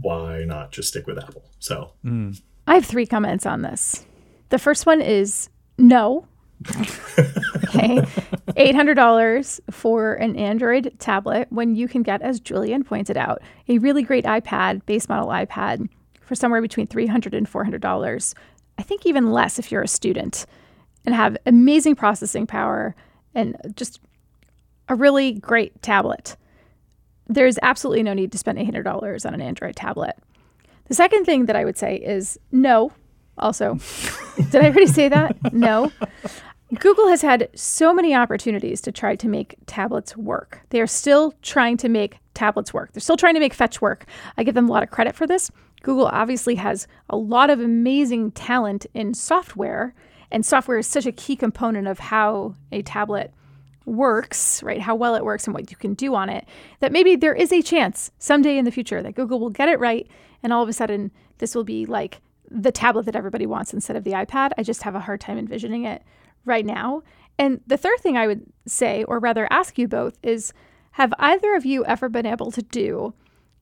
why 0.00 0.44
not 0.44 0.72
just 0.72 0.88
stick 0.88 1.06
with 1.06 1.22
Apple? 1.22 1.44
So 1.58 1.92
mm. 2.02 2.40
I 2.66 2.74
have 2.74 2.86
three 2.86 3.06
comments 3.06 3.44
on 3.44 3.60
this. 3.60 4.06
The 4.48 4.58
first 4.58 4.86
one 4.86 5.02
is 5.02 5.50
no. 5.76 6.26
okay. 6.70 8.00
$800 8.56 9.60
for 9.70 10.14
an 10.14 10.34
Android 10.36 10.94
tablet 10.98 11.48
when 11.50 11.76
you 11.76 11.86
can 11.88 12.02
get, 12.02 12.22
as 12.22 12.40
Julian 12.40 12.84
pointed 12.84 13.18
out, 13.18 13.42
a 13.68 13.78
really 13.78 14.02
great 14.02 14.24
iPad, 14.24 14.84
base 14.86 15.08
model 15.08 15.28
iPad 15.28 15.88
for 16.28 16.34
somewhere 16.34 16.60
between 16.60 16.86
$300 16.86 17.32
and 17.32 17.50
$400. 17.50 18.34
I 18.76 18.82
think 18.82 19.06
even 19.06 19.32
less 19.32 19.58
if 19.58 19.72
you're 19.72 19.82
a 19.82 19.88
student 19.88 20.44
and 21.06 21.14
have 21.14 21.38
amazing 21.46 21.96
processing 21.96 22.46
power 22.46 22.94
and 23.34 23.56
just 23.74 24.00
a 24.88 24.94
really 24.94 25.32
great 25.32 25.80
tablet. 25.80 26.36
There's 27.26 27.58
absolutely 27.62 28.02
no 28.02 28.12
need 28.12 28.30
to 28.32 28.38
spend 28.38 28.58
$800 28.58 29.26
on 29.26 29.34
an 29.34 29.40
Android 29.40 29.74
tablet. 29.74 30.16
The 30.88 30.94
second 30.94 31.24
thing 31.24 31.46
that 31.46 31.56
I 31.56 31.64
would 31.64 31.78
say 31.78 31.96
is 31.96 32.38
no. 32.52 32.92
Also, 33.38 33.78
did 34.50 34.56
I 34.56 34.66
already 34.66 34.86
say 34.86 35.08
that? 35.08 35.52
No. 35.52 35.90
Google 36.76 37.08
has 37.08 37.22
had 37.22 37.48
so 37.54 37.94
many 37.94 38.14
opportunities 38.14 38.82
to 38.82 38.92
try 38.92 39.16
to 39.16 39.28
make 39.28 39.56
tablets 39.66 40.16
work. 40.16 40.60
They 40.68 40.80
are 40.82 40.86
still 40.86 41.32
trying 41.40 41.78
to 41.78 41.88
make 41.88 42.18
tablets 42.34 42.74
work. 42.74 42.92
They're 42.92 43.00
still 43.00 43.16
trying 43.16 43.34
to 43.34 43.40
make 43.40 43.54
fetch 43.54 43.80
work. 43.80 44.04
I 44.36 44.44
give 44.44 44.54
them 44.54 44.68
a 44.68 44.72
lot 44.72 44.82
of 44.82 44.90
credit 44.90 45.16
for 45.16 45.26
this. 45.26 45.50
Google 45.82 46.06
obviously 46.06 46.56
has 46.56 46.86
a 47.08 47.16
lot 47.16 47.48
of 47.48 47.60
amazing 47.60 48.32
talent 48.32 48.84
in 48.92 49.14
software, 49.14 49.94
and 50.30 50.44
software 50.44 50.78
is 50.78 50.86
such 50.86 51.06
a 51.06 51.12
key 51.12 51.36
component 51.36 51.86
of 51.88 51.98
how 51.98 52.54
a 52.70 52.82
tablet 52.82 53.32
works, 53.86 54.62
right? 54.62 54.82
How 54.82 54.94
well 54.94 55.14
it 55.14 55.24
works 55.24 55.46
and 55.46 55.54
what 55.54 55.70
you 55.70 55.76
can 55.76 55.94
do 55.94 56.14
on 56.14 56.28
it, 56.28 56.46
that 56.80 56.92
maybe 56.92 57.16
there 57.16 57.34
is 57.34 57.50
a 57.50 57.62
chance 57.62 58.10
someday 58.18 58.58
in 58.58 58.66
the 58.66 58.70
future 58.70 59.02
that 59.02 59.14
Google 59.14 59.40
will 59.40 59.48
get 59.48 59.70
it 59.70 59.80
right 59.80 60.06
and 60.42 60.52
all 60.52 60.62
of 60.62 60.68
a 60.68 60.72
sudden 60.74 61.10
this 61.38 61.54
will 61.54 61.64
be 61.64 61.86
like 61.86 62.20
the 62.50 62.72
tablet 62.72 63.06
that 63.06 63.16
everybody 63.16 63.46
wants 63.46 63.72
instead 63.72 63.96
of 63.96 64.04
the 64.04 64.12
iPad. 64.12 64.52
I 64.58 64.62
just 64.62 64.82
have 64.82 64.94
a 64.94 65.00
hard 65.00 65.20
time 65.20 65.38
envisioning 65.38 65.84
it 65.84 66.02
right 66.48 66.66
now. 66.66 67.02
And 67.38 67.60
the 67.66 67.76
third 67.76 68.00
thing 68.00 68.16
I 68.16 68.26
would 68.26 68.44
say, 68.66 69.04
or 69.04 69.20
rather 69.20 69.46
ask 69.50 69.78
you 69.78 69.86
both, 69.86 70.18
is 70.22 70.52
have 70.92 71.14
either 71.18 71.54
of 71.54 71.64
you 71.64 71.84
ever 71.84 72.08
been 72.08 72.26
able 72.26 72.50
to 72.50 72.62
do 72.62 73.14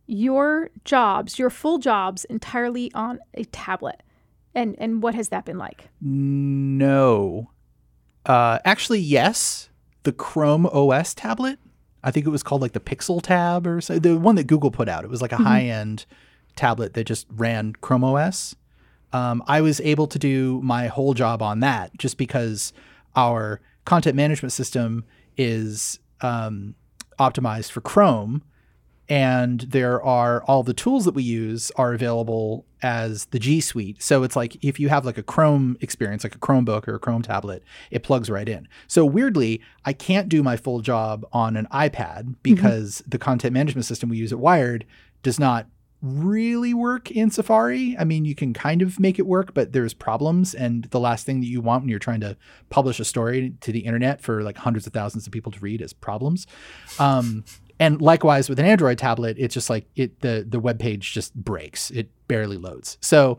your 0.07 0.71
jobs, 0.85 1.38
your 1.38 1.50
full 1.50 1.78
jobs 1.78 2.25
entirely 2.26 2.90
on 2.95 3.19
a 3.35 3.45
tablet? 3.45 4.02
And 4.55 4.75
and 4.78 5.02
what 5.02 5.14
has 5.14 5.28
that 5.28 5.45
been 5.45 5.59
like? 5.59 5.90
No. 6.00 7.50
Uh, 8.25 8.59
actually, 8.64 9.00
yes. 9.00 9.69
The 10.05 10.12
Chrome 10.12 10.66
OS 10.66 11.12
tablet. 11.14 11.59
I 12.02 12.11
think 12.11 12.25
it 12.25 12.31
was 12.31 12.43
called 12.43 12.62
like 12.62 12.73
the 12.73 12.81
Pixel 12.81 13.21
Tab 13.21 13.66
or 13.66 13.81
so. 13.81 13.99
The 13.99 14.16
one 14.16 14.37
that 14.37 14.47
Google 14.47 14.71
put 14.71 14.88
out. 14.88 15.05
It 15.05 15.11
was 15.11 15.21
like 15.21 15.33
a 15.33 15.35
mm-hmm. 15.35 15.45
high 15.45 15.64
end 15.64 16.07
tablet 16.55 16.95
that 16.95 17.05
just 17.05 17.26
ran 17.31 17.75
Chrome 17.75 18.05
OS. 18.05 18.57
Um, 19.16 19.42
I 19.46 19.62
was 19.62 19.80
able 19.80 20.06
to 20.08 20.18
do 20.18 20.61
my 20.62 20.88
whole 20.88 21.14
job 21.14 21.40
on 21.40 21.61
that 21.61 21.96
just 21.96 22.18
because 22.18 22.75
our 23.14 23.62
content 23.87 24.14
management 24.14 24.52
system 24.52 25.04
is 25.38 25.99
um, 26.20 26.74
optimized 27.18 27.70
for 27.70 27.81
Chrome 27.81 28.42
and 29.09 29.61
there 29.61 30.02
are 30.02 30.42
all 30.44 30.62
the 30.62 30.74
tools 30.74 31.07
that 31.07 31.14
we 31.14 31.22
use 31.22 31.70
are 31.76 31.94
available 31.94 32.66
as 32.83 33.26
the 33.26 33.38
G 33.38 33.61
Suite. 33.61 34.02
So 34.02 34.22
it's 34.22 34.37
like 34.37 34.62
if 34.62 34.79
you 34.79 34.90
have 34.90 35.07
like 35.07 35.16
a 35.16 35.22
Chrome 35.22 35.79
experience, 35.81 36.22
like 36.22 36.35
a 36.35 36.38
Chromebook 36.38 36.87
or 36.87 36.96
a 36.96 36.98
Chrome 36.98 37.22
tablet, 37.22 37.62
it 37.90 38.02
plugs 38.02 38.29
right 38.29 38.48
in. 38.48 38.68
So 38.87 39.07
weirdly, 39.07 39.62
I 39.87 39.94
can't 39.94 40.29
do 40.29 40.42
my 40.42 40.59
full 40.59 40.81
job 40.81 41.24
on 41.33 41.57
an 41.57 41.68
iPad 41.72 42.24
mm-hmm. 42.24 42.33
because 42.42 42.96
mm-hmm. 42.96 43.11
the 43.11 43.18
content 43.18 43.55
management 43.55 43.87
system 43.87 44.11
we 44.11 44.18
use 44.18 44.33
at 44.33 44.40
Wired 44.40 44.85
does 45.22 45.38
not 45.38 45.68
really 46.02 46.74
work 46.74 47.11
in 47.11 47.30
Safari. 47.30 47.96
I 47.98 48.04
mean, 48.04 48.24
you 48.24 48.35
can 48.35 48.52
kind 48.52 48.82
of 48.82 49.00
make 49.00 49.18
it 49.18 49.26
work, 49.26 49.54
but 49.54 49.72
there's 49.72 49.94
problems. 49.94 50.54
And 50.54 50.85
the 50.85 51.00
last 51.00 51.26
thing 51.26 51.40
that 51.40 51.46
you 51.46 51.61
want 51.61 51.82
when 51.82 51.88
you're 51.88 51.98
trying 51.98 52.20
to 52.20 52.37
publish 52.70 53.00
a 53.00 53.04
story 53.04 53.54
to 53.62 53.72
the 53.72 53.80
internet 53.80 54.20
for 54.20 54.42
like 54.42 54.59
hundreds 54.59 54.87
of 54.87 54.92
thousands 54.92 55.26
of 55.26 55.32
people 55.32 55.52
to 55.52 55.61
read 55.61 55.80
is 55.80 55.92
problems. 55.92 56.46
Um, 56.98 57.44
and 57.78 58.00
likewise 58.00 58.48
with 58.48 58.59
an 58.59 58.66
Android 58.66 58.98
tablet, 58.98 59.37
it's 59.38 59.54
just 59.54 59.68
like 59.68 59.87
it 59.96 60.20
the 60.20 60.46
the 60.48 60.59
web 60.59 60.78
page 60.78 61.12
just 61.12 61.35
breaks. 61.35 61.90
It 61.90 62.09
barely 62.28 62.56
loads. 62.56 62.96
So 63.00 63.38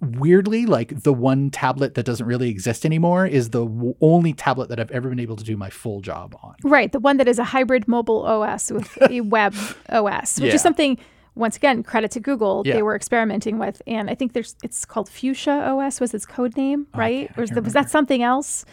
weirdly, 0.00 0.66
like 0.66 1.02
the 1.02 1.12
one 1.12 1.50
tablet 1.50 1.94
that 1.94 2.04
doesn't 2.04 2.26
really 2.26 2.48
exist 2.48 2.86
anymore 2.86 3.26
is 3.26 3.50
the 3.50 3.64
w- 3.64 3.94
only 4.00 4.32
tablet 4.32 4.68
that 4.68 4.80
I've 4.80 4.90
ever 4.90 5.08
been 5.08 5.20
able 5.20 5.36
to 5.36 5.44
do 5.44 5.56
my 5.56 5.68
full 5.68 6.00
job 6.00 6.36
on. 6.42 6.54
Right, 6.62 6.90
the 6.90 7.00
one 7.00 7.16
that 7.18 7.28
is 7.28 7.38
a 7.38 7.44
hybrid 7.44 7.86
mobile 7.86 8.24
OS 8.24 8.70
with 8.70 8.96
a 9.10 9.20
web 9.20 9.54
OS, 9.88 10.40
which 10.40 10.48
yeah. 10.48 10.54
is 10.54 10.62
something 10.62 10.98
once 11.34 11.56
again, 11.56 11.82
credit 11.82 12.10
to 12.12 12.20
Google, 12.20 12.62
yeah. 12.64 12.74
they 12.74 12.82
were 12.82 12.94
experimenting 12.94 13.58
with, 13.58 13.80
and 13.86 14.10
I 14.10 14.14
think 14.14 14.32
there's 14.32 14.56
it's 14.62 14.84
called 14.84 15.08
Fuchsia 15.08 15.50
OS 15.50 16.00
was 16.00 16.14
its 16.14 16.26
code 16.26 16.56
name, 16.56 16.86
right? 16.94 17.30
Or 17.36 17.42
was, 17.42 17.50
the, 17.50 17.62
was 17.62 17.72
that 17.72 17.90
something 17.90 18.22
else? 18.22 18.64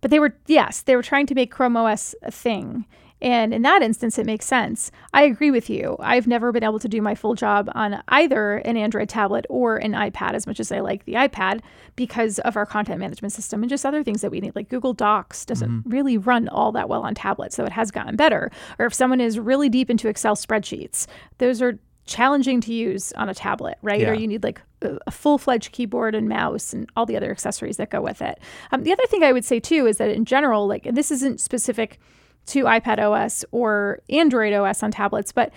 But 0.00 0.10
they 0.10 0.18
were 0.18 0.36
yes, 0.46 0.82
they 0.82 0.96
were 0.96 1.02
trying 1.02 1.26
to 1.26 1.34
make 1.34 1.50
Chrome 1.50 1.76
OS 1.76 2.14
a 2.22 2.30
thing. 2.30 2.86
And 3.22 3.54
in 3.54 3.62
that 3.62 3.82
instance, 3.82 4.18
it 4.18 4.26
makes 4.26 4.44
sense. 4.44 4.90
I 5.14 5.22
agree 5.22 5.50
with 5.50 5.70
you. 5.70 5.96
I've 6.00 6.26
never 6.26 6.52
been 6.52 6.62
able 6.62 6.78
to 6.78 6.88
do 6.88 7.00
my 7.00 7.14
full 7.14 7.34
job 7.34 7.70
on 7.74 8.02
either 8.08 8.58
an 8.58 8.76
Android 8.76 9.08
tablet 9.08 9.46
or 9.48 9.78
an 9.78 9.92
iPad 9.92 10.34
as 10.34 10.46
much 10.46 10.60
as 10.60 10.70
I 10.70 10.80
like 10.80 11.06
the 11.06 11.14
iPad 11.14 11.60
because 11.96 12.38
of 12.40 12.56
our 12.56 12.66
content 12.66 13.00
management 13.00 13.32
system 13.32 13.62
and 13.62 13.70
just 13.70 13.86
other 13.86 14.04
things 14.04 14.20
that 14.20 14.30
we 14.30 14.40
need. 14.40 14.54
Like 14.54 14.68
Google 14.68 14.92
Docs 14.92 15.46
doesn't 15.46 15.68
mm-hmm. 15.68 15.90
really 15.90 16.18
run 16.18 16.48
all 16.48 16.72
that 16.72 16.90
well 16.90 17.02
on 17.02 17.14
tablets, 17.14 17.56
so 17.56 17.64
it 17.64 17.72
has 17.72 17.90
gotten 17.90 18.16
better. 18.16 18.50
Or 18.78 18.84
if 18.84 18.92
someone 18.92 19.22
is 19.22 19.38
really 19.38 19.70
deep 19.70 19.88
into 19.88 20.08
Excel 20.08 20.36
spreadsheets, 20.36 21.06
those 21.38 21.62
are 21.62 21.78
challenging 22.06 22.60
to 22.62 22.72
use 22.72 23.12
on 23.12 23.28
a 23.28 23.34
tablet, 23.34 23.78
right? 23.82 24.00
Yeah. 24.00 24.10
Or 24.10 24.14
you 24.14 24.26
need 24.26 24.44
like 24.44 24.62
a 24.82 25.10
full 25.10 25.38
fledged 25.38 25.72
keyboard 25.72 26.14
and 26.14 26.28
mouse 26.28 26.72
and 26.72 26.88
all 26.96 27.06
the 27.06 27.16
other 27.16 27.30
accessories 27.30 27.76
that 27.76 27.90
go 27.90 28.00
with 28.00 28.22
it. 28.22 28.38
Um, 28.72 28.84
the 28.84 28.92
other 28.92 29.06
thing 29.06 29.24
I 29.24 29.32
would 29.32 29.44
say 29.44 29.60
too 29.60 29.86
is 29.86 29.98
that 29.98 30.10
in 30.10 30.24
general, 30.24 30.66
like, 30.66 30.86
and 30.86 30.96
this 30.96 31.10
isn't 31.10 31.40
specific 31.40 31.98
to 32.46 32.64
iPad 32.64 32.98
OS 32.98 33.44
or 33.50 34.00
Android 34.08 34.52
OS 34.52 34.82
on 34.82 34.92
tablets, 34.92 35.32
but 35.32 35.52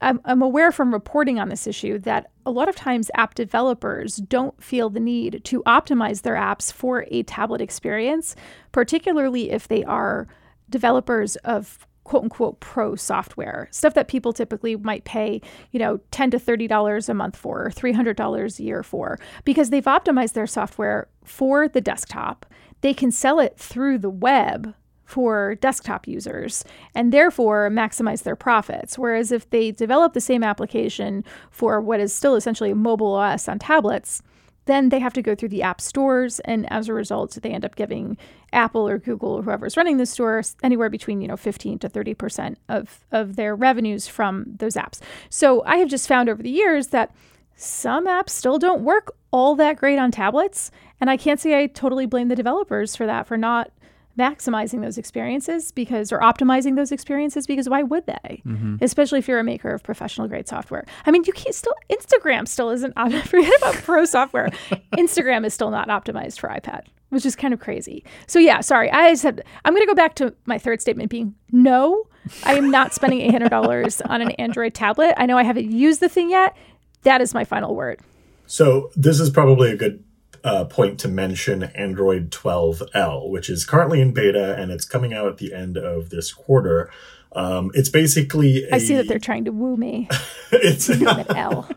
I'm, 0.00 0.20
I'm 0.24 0.40
aware 0.40 0.72
from 0.72 0.94
reporting 0.94 1.38
on 1.38 1.50
this 1.50 1.66
issue 1.66 1.98
that 2.00 2.30
a 2.46 2.50
lot 2.50 2.68
of 2.70 2.76
times 2.76 3.10
app 3.14 3.34
developers 3.34 4.16
don't 4.16 4.62
feel 4.62 4.88
the 4.88 5.00
need 5.00 5.42
to 5.44 5.62
optimize 5.64 6.22
their 6.22 6.36
apps 6.36 6.72
for 6.72 7.04
a 7.10 7.22
tablet 7.24 7.60
experience, 7.60 8.34
particularly 8.72 9.50
if 9.50 9.68
they 9.68 9.84
are 9.84 10.26
developers 10.70 11.36
of 11.36 11.86
quote 12.04 12.24
unquote 12.24 12.60
pro 12.60 12.96
software 12.96 13.68
stuff 13.70 13.94
that 13.94 14.08
people 14.08 14.32
typically 14.32 14.76
might 14.76 15.04
pay 15.04 15.40
you 15.70 15.78
know 15.78 15.98
10 16.10 16.30
to 16.30 16.38
30 16.38 16.66
dollars 16.66 17.08
a 17.08 17.14
month 17.14 17.36
for 17.36 17.66
or 17.66 17.70
300 17.70 18.16
dollars 18.16 18.58
a 18.58 18.62
year 18.62 18.82
for 18.82 19.18
because 19.44 19.70
they've 19.70 19.84
optimized 19.84 20.32
their 20.32 20.46
software 20.46 21.08
for 21.24 21.68
the 21.68 21.80
desktop 21.80 22.46
they 22.80 22.94
can 22.94 23.10
sell 23.10 23.38
it 23.38 23.58
through 23.58 23.98
the 23.98 24.10
web 24.10 24.74
for 25.10 25.56
desktop 25.56 26.06
users 26.06 26.64
and 26.94 27.12
therefore 27.12 27.68
maximize 27.68 28.22
their 28.22 28.36
profits. 28.36 28.96
Whereas 28.96 29.32
if 29.32 29.50
they 29.50 29.72
develop 29.72 30.12
the 30.12 30.20
same 30.20 30.44
application 30.44 31.24
for 31.50 31.80
what 31.80 31.98
is 31.98 32.14
still 32.14 32.36
essentially 32.36 32.70
a 32.70 32.76
mobile 32.76 33.14
OS 33.14 33.48
on 33.48 33.58
tablets, 33.58 34.22
then 34.66 34.90
they 34.90 35.00
have 35.00 35.12
to 35.14 35.22
go 35.22 35.34
through 35.34 35.48
the 35.48 35.62
app 35.62 35.80
stores 35.80 36.38
and 36.40 36.70
as 36.72 36.88
a 36.88 36.94
result 36.94 37.36
they 37.42 37.50
end 37.50 37.64
up 37.64 37.74
giving 37.74 38.16
apple 38.52 38.88
or 38.88 38.98
google 38.98 39.38
or 39.38 39.42
whoever's 39.42 39.76
running 39.76 39.96
the 39.96 40.06
store 40.06 40.42
anywhere 40.62 40.90
between 40.90 41.20
you 41.20 41.28
know 41.28 41.36
15 41.36 41.78
to 41.80 41.88
30 41.88 42.14
percent 42.14 42.58
of, 42.68 43.00
of 43.12 43.36
their 43.36 43.54
revenues 43.54 44.06
from 44.06 44.44
those 44.46 44.74
apps. 44.74 45.00
So 45.28 45.62
i 45.64 45.76
have 45.76 45.88
just 45.88 46.08
found 46.08 46.28
over 46.28 46.42
the 46.42 46.50
years 46.50 46.88
that 46.88 47.14
some 47.56 48.06
apps 48.06 48.30
still 48.30 48.58
don't 48.58 48.82
work 48.82 49.14
all 49.30 49.54
that 49.56 49.76
great 49.76 49.98
on 49.98 50.10
tablets 50.10 50.70
and 51.00 51.10
i 51.10 51.16
can't 51.16 51.40
say 51.40 51.62
i 51.62 51.66
totally 51.66 52.06
blame 52.06 52.28
the 52.28 52.36
developers 52.36 52.96
for 52.96 53.06
that 53.06 53.26
for 53.26 53.36
not 53.36 53.70
maximizing 54.20 54.80
those 54.82 54.98
experiences 54.98 55.72
because 55.72 56.12
or 56.12 56.20
optimizing 56.20 56.76
those 56.76 56.92
experiences 56.92 57.46
because 57.46 57.68
why 57.68 57.82
would 57.82 58.06
they? 58.06 58.42
Mm-hmm. 58.46 58.76
especially 58.82 59.18
if 59.18 59.26
you're 59.28 59.38
a 59.38 59.44
maker 59.44 59.70
of 59.70 59.82
professional 59.82 60.28
grade 60.28 60.48
software. 60.48 60.84
I 61.06 61.10
mean 61.10 61.24
you 61.26 61.32
can't 61.32 61.54
still 61.54 61.74
instagram 61.90 62.46
still 62.46 62.70
isn't 62.70 62.92
op- 63.02 63.12
forget 63.34 63.52
about 63.58 63.74
pro 63.76 64.04
software. 64.04 64.48
Instagram 64.92 65.44
is 65.46 65.54
still 65.54 65.70
not 65.70 65.88
optimized 65.88 66.38
for 66.40 66.48
ipad 66.48 66.82
which 67.08 67.26
is 67.26 67.34
kind 67.34 67.52
of 67.52 67.58
crazy. 67.58 68.04
So 68.28 68.38
yeah 68.38 68.60
sorry. 68.60 68.90
I 68.90 69.14
said 69.14 69.42
i'm 69.64 69.72
going 69.74 69.82
to 69.86 69.92
go 69.94 69.94
back 69.94 70.14
to 70.16 70.34
my 70.46 70.58
third 70.58 70.80
statement 70.80 71.10
being 71.10 71.34
no 71.50 72.06
i 72.44 72.54
am 72.54 72.70
not 72.70 72.92
spending 72.94 73.20
$800 73.32 74.02
on 74.08 74.20
an 74.20 74.30
android 74.32 74.74
tablet. 74.74 75.14
I 75.16 75.26
know 75.26 75.38
i 75.38 75.42
haven't 75.42 75.70
used 75.70 76.00
the 76.00 76.08
thing 76.08 76.30
yet. 76.30 76.56
That 77.02 77.20
is 77.20 77.32
my 77.32 77.44
final 77.44 77.74
word. 77.74 78.00
So 78.46 78.90
this 78.96 79.20
is 79.20 79.30
probably 79.30 79.70
a 79.70 79.76
good 79.76 80.04
uh, 80.44 80.64
point 80.64 80.98
to 81.00 81.08
mention 81.08 81.62
Android 81.62 82.30
12L, 82.30 83.28
which 83.30 83.50
is 83.50 83.64
currently 83.64 84.00
in 84.00 84.12
beta 84.12 84.54
and 84.56 84.70
it's 84.70 84.84
coming 84.84 85.12
out 85.12 85.28
at 85.28 85.38
the 85.38 85.52
end 85.52 85.76
of 85.76 86.10
this 86.10 86.32
quarter. 86.32 86.90
Um, 87.32 87.70
it's 87.74 87.88
basically 87.88 88.64
a, 88.64 88.74
i 88.74 88.78
see 88.78 88.96
that 88.96 89.06
they're 89.06 89.20
trying 89.20 89.44
to 89.44 89.52
woo 89.52 89.76
me 89.76 90.08
it's 90.50 90.88
an 90.88 91.06
l 91.36 91.68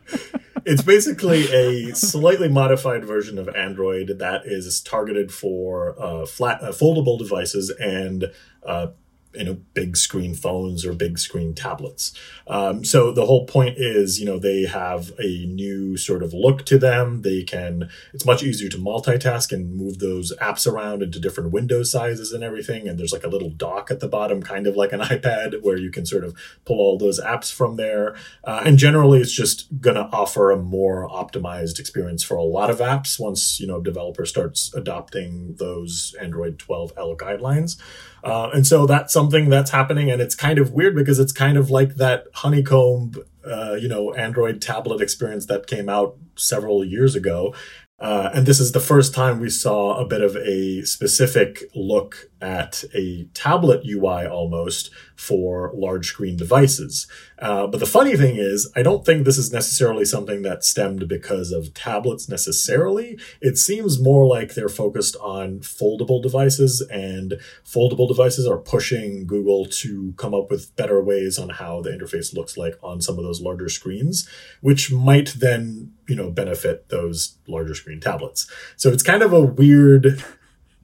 it's 0.65 0.81
basically 0.81 1.43
a 1.53 1.93
slightly 1.93 2.47
modified 2.47 3.05
version 3.05 3.37
of 3.37 3.49
Android 3.49 4.19
that 4.19 4.45
is 4.45 4.81
targeted 4.81 5.31
for 5.31 5.95
uh, 6.01 6.25
flat 6.25 6.63
uh, 6.63 6.71
foldable 6.71 7.17
devices 7.19 7.69
and 7.69 8.31
uh, 8.65 8.87
you 9.35 9.45
know 9.45 9.57
big 9.73 9.97
screen 9.97 10.33
phones 10.35 10.85
or 10.85 10.93
big 10.93 11.19
screen 11.19 11.53
tablets. 11.53 12.13
Um, 12.47 12.83
so 12.83 13.11
the 13.11 13.25
whole 13.25 13.45
point 13.45 13.77
is 13.77 14.19
you 14.19 14.25
know 14.25 14.39
they 14.39 14.63
have 14.63 15.11
a 15.19 15.45
new 15.45 15.97
sort 15.97 16.23
of 16.23 16.33
look 16.33 16.65
to 16.65 16.77
them. 16.77 17.21
They 17.21 17.43
can 17.43 17.89
it's 18.13 18.25
much 18.25 18.43
easier 18.43 18.69
to 18.69 18.77
multitask 18.77 19.51
and 19.51 19.75
move 19.75 19.99
those 19.99 20.35
apps 20.37 20.71
around 20.71 21.01
into 21.01 21.19
different 21.19 21.51
window 21.51 21.83
sizes 21.83 22.31
and 22.31 22.43
everything. 22.43 22.87
And 22.87 22.99
there's 22.99 23.13
like 23.13 23.23
a 23.23 23.29
little 23.29 23.49
dock 23.49 23.91
at 23.91 23.99
the 23.99 24.07
bottom, 24.07 24.41
kind 24.41 24.67
of 24.67 24.75
like 24.75 24.93
an 24.93 24.99
iPad, 25.13 25.63
where 25.63 25.77
you 25.77 25.91
can 25.91 26.05
sort 26.05 26.23
of 26.23 26.35
pull 26.65 26.79
all 26.79 26.97
those 26.97 27.19
apps 27.19 27.51
from 27.51 27.75
there. 27.77 28.15
Uh, 28.43 28.61
and 28.65 28.77
generally, 28.77 29.19
it's 29.19 29.33
just 29.33 29.81
going 29.81 29.95
to 29.95 30.09
offer 30.11 30.51
a 30.51 30.57
more 30.57 31.07
optimized 31.09 31.79
experience 31.79 32.23
for 32.23 32.35
a 32.35 32.43
lot 32.43 32.69
of 32.69 32.79
apps 32.79 33.19
once 33.19 33.59
you 33.59 33.67
know 33.67 33.77
a 33.77 33.83
developer 33.83 34.25
starts 34.25 34.73
adopting 34.73 35.55
those 35.57 36.15
Android 36.19 36.57
12L 36.57 37.17
guidelines. 37.17 37.77
Uh, 38.23 38.49
and 38.53 38.65
so 38.65 38.85
that's 38.85 39.11
something 39.11 39.49
that's 39.49 39.71
happening, 39.71 40.09
and 40.09 40.21
it's 40.21 40.35
kind 40.35 40.57
of 40.57 40.71
weird 40.71 40.95
because 40.95 41.19
it's 41.19 41.33
kind 41.33 41.57
of 41.57 41.69
like 41.69 41.95
that 41.95 42.25
honeycomb, 42.33 43.13
uh, 43.45 43.73
you 43.73 43.89
know, 43.89 44.13
Android 44.13 44.61
tablet 44.61 45.01
experience 45.01 45.47
that 45.47 45.67
came 45.67 45.89
out 45.89 46.15
several 46.37 46.85
years 46.85 47.15
ago. 47.15 47.53
Uh, 47.99 48.29
and 48.33 48.45
this 48.45 48.59
is 48.59 48.71
the 48.71 48.79
first 48.79 49.13
time 49.13 49.39
we 49.39 49.49
saw 49.49 49.97
a 49.97 50.05
bit 50.05 50.21
of 50.21 50.35
a 50.37 50.81
specific 50.83 51.63
look 51.75 52.29
at 52.43 52.83
a 52.93 53.23
tablet 53.33 53.83
UI 53.87 54.27
almost 54.27 54.91
for 55.15 55.71
large 55.73 56.07
screen 56.07 56.35
devices. 56.35 57.07
Uh, 57.39 57.65
but 57.67 57.79
the 57.79 57.85
funny 57.85 58.15
thing 58.17 58.35
is, 58.35 58.69
I 58.75 58.83
don't 58.83 59.05
think 59.05 59.23
this 59.23 59.37
is 59.37 59.51
necessarily 59.51 60.03
something 60.03 60.41
that 60.41 60.63
stemmed 60.63 61.07
because 61.07 61.51
of 61.51 61.73
tablets 61.73 62.27
necessarily. 62.27 63.17
It 63.41 63.57
seems 63.57 64.01
more 64.01 64.25
like 64.25 64.53
they're 64.53 64.69
focused 64.69 65.15
on 65.21 65.59
foldable 65.59 66.21
devices, 66.21 66.81
and 66.91 67.39
foldable 67.65 68.07
devices 68.07 68.45
are 68.45 68.57
pushing 68.57 69.25
Google 69.25 69.65
to 69.65 70.13
come 70.17 70.33
up 70.33 70.51
with 70.51 70.75
better 70.75 71.01
ways 71.01 71.39
on 71.39 71.49
how 71.49 71.81
the 71.81 71.91
interface 71.91 72.33
looks 72.33 72.57
like 72.57 72.75
on 72.83 73.01
some 73.01 73.17
of 73.17 73.23
those 73.23 73.41
larger 73.41 73.69
screens, 73.69 74.27
which 74.61 74.91
might 74.91 75.33
then, 75.37 75.93
you 76.07 76.15
know, 76.15 76.29
benefit 76.29 76.89
those 76.89 77.37
larger 77.47 77.75
screen 77.75 78.01
tablets. 78.01 78.49
So 78.75 78.89
it's 78.89 79.03
kind 79.03 79.23
of 79.23 79.31
a 79.31 79.41
weird 79.41 80.21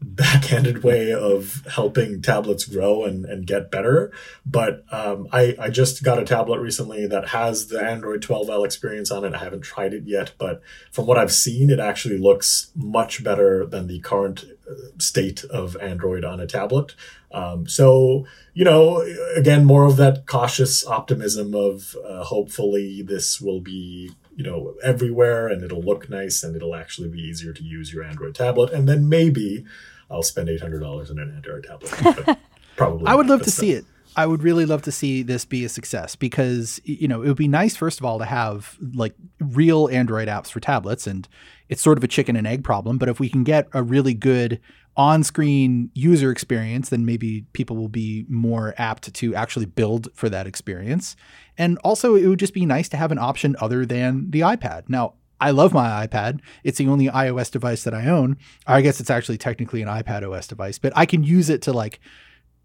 backhanded 0.02 0.84
way 0.84 1.14
of 1.14 1.66
helping 1.70 2.22
tablets 2.22 2.66
grow 2.66 3.04
and, 3.04 3.26
and 3.26 3.46
get 3.46 3.72
better. 3.72 4.12
But 4.46 4.84
um, 4.92 5.28
I, 5.32 5.56
I 5.60 5.70
just 5.70 6.04
got 6.04 6.20
a 6.20 6.26
tablet 6.26 6.60
recently 6.60 7.08
that 7.08 7.30
has 7.30 7.68
the 7.68 7.84
Android 7.84 8.22
12L 8.22 8.66
experience 8.66 9.12
on 9.12 9.26
it. 9.26 9.34
I 9.34 9.40
haven't 9.40 9.62
tried 9.62 9.94
it 9.94 10.04
yet, 10.06 10.34
but 10.38 10.62
from 10.92 11.06
what 11.06 11.18
I've 11.18 11.32
seen, 11.32 11.70
it 11.70 11.80
actually 11.80 12.18
looks 12.18 12.72
much 12.76 13.24
better 13.24 13.66
than 13.66 13.88
the 13.88 14.00
current 14.00 14.46
uh, 14.70 14.74
state 14.98 15.44
of 15.46 15.76
Android 15.78 16.24
on 16.24 16.40
a 16.40 16.48
tablet. 16.48 16.96
Um, 17.32 17.68
so, 17.68 18.26
you 18.54 18.66
know, 18.66 19.06
again, 19.36 19.66
more 19.66 19.86
of 19.86 19.98
that 19.98 20.26
cautious 20.26 20.86
optimism 20.86 21.54
of 21.54 21.96
uh, 22.06 22.24
hopefully 22.24 23.02
this 23.02 23.40
will 23.40 23.62
be 23.62 24.12
you 24.40 24.46
know 24.46 24.74
everywhere 24.82 25.50
and 25.50 25.62
it'll 25.62 25.82
look 25.82 26.10
nice 26.10 26.44
and 26.44 26.56
it'll 26.56 26.74
actually 26.74 27.10
be 27.10 27.20
easier 27.20 27.52
to 27.52 27.62
use 27.62 27.94
your 27.94 28.06
android 28.06 28.34
tablet. 28.34 28.72
And 28.72 28.88
then 28.88 29.10
maybe 29.10 29.66
i'll 30.10 30.24
spend 30.24 30.48
$800 30.48 31.12
on 31.12 31.20
an 31.20 31.36
android 31.36 31.66
tablet. 31.66 32.38
Probably 32.78 33.06
I 33.06 33.16
would 33.16 33.28
love 33.28 33.42
to 33.44 33.52
see 33.52 33.72
it. 33.72 33.84
I 34.16 34.26
would 34.26 34.42
really 34.42 34.66
love 34.66 34.82
to 34.84 34.94
see 34.94 35.24
this 35.24 35.44
be 35.44 35.66
a 35.66 35.70
success 35.70 36.16
because 36.16 36.80
you 36.86 37.10
know 37.10 37.22
it 37.22 37.28
would 37.28 37.38
be 37.38 37.50
nice 37.50 37.76
first 37.76 38.00
of 38.00 38.06
all 38.06 38.18
to 38.18 38.26
have 38.26 38.78
like 38.94 39.14
real 39.42 39.90
Android 39.90 40.30
apps 40.30 40.48
for 40.48 40.62
tablets 40.62 41.06
and 41.06 41.28
it's 41.68 41.82
sort 41.82 41.98
of 41.98 42.04
a 42.06 42.08
chicken 42.08 42.38
and 42.38 42.48
egg 42.48 42.64
problem. 42.64 42.98
But 42.98 43.10
if 43.10 43.20
we 43.20 43.28
can 43.28 43.44
get 43.44 43.68
a 43.74 43.84
really 43.84 44.14
good 44.14 44.62
on-screen 44.96 45.92
user 45.94 46.32
experience 46.32 46.90
then 46.90 47.06
maybe 47.06 47.46
people 47.54 47.76
will 47.76 47.90
be 47.90 48.26
more 48.28 48.74
apt 48.78 49.14
to 49.14 49.36
actually 49.36 49.66
build 49.66 50.08
for 50.14 50.30
that 50.30 50.48
experience 50.48 51.16
and 51.60 51.78
also 51.84 52.16
it 52.16 52.26
would 52.26 52.40
just 52.40 52.56
be 52.56 52.66
nice 52.66 52.90
to 52.90 52.98
have 52.98 53.12
an 53.12 53.20
option 53.20 53.56
other 53.60 53.86
than 53.86 54.32
the 54.32 54.40
iPad. 54.40 54.90
Now 54.90 55.14
I 55.40 55.52
love 55.52 55.74
my 55.74 56.08
iPad. 56.08 56.40
It's 56.64 56.80
the 56.80 56.88
only 56.88 57.08
iOS 57.08 57.52
device 57.52 57.84
that 57.84 57.94
I 57.94 58.08
own. 58.08 58.38
I 58.66 58.82
guess 58.82 59.00
it's 59.00 59.10
actually 59.10 59.38
technically 59.38 59.82
an 59.82 59.88
iPad 59.88 60.28
OS 60.28 60.48
device, 60.48 60.80
but 60.80 60.92
I 60.96 61.06
can 61.06 61.24
use 61.24 61.50
it 61.50 61.62
to 61.64 61.74
like 61.74 62.00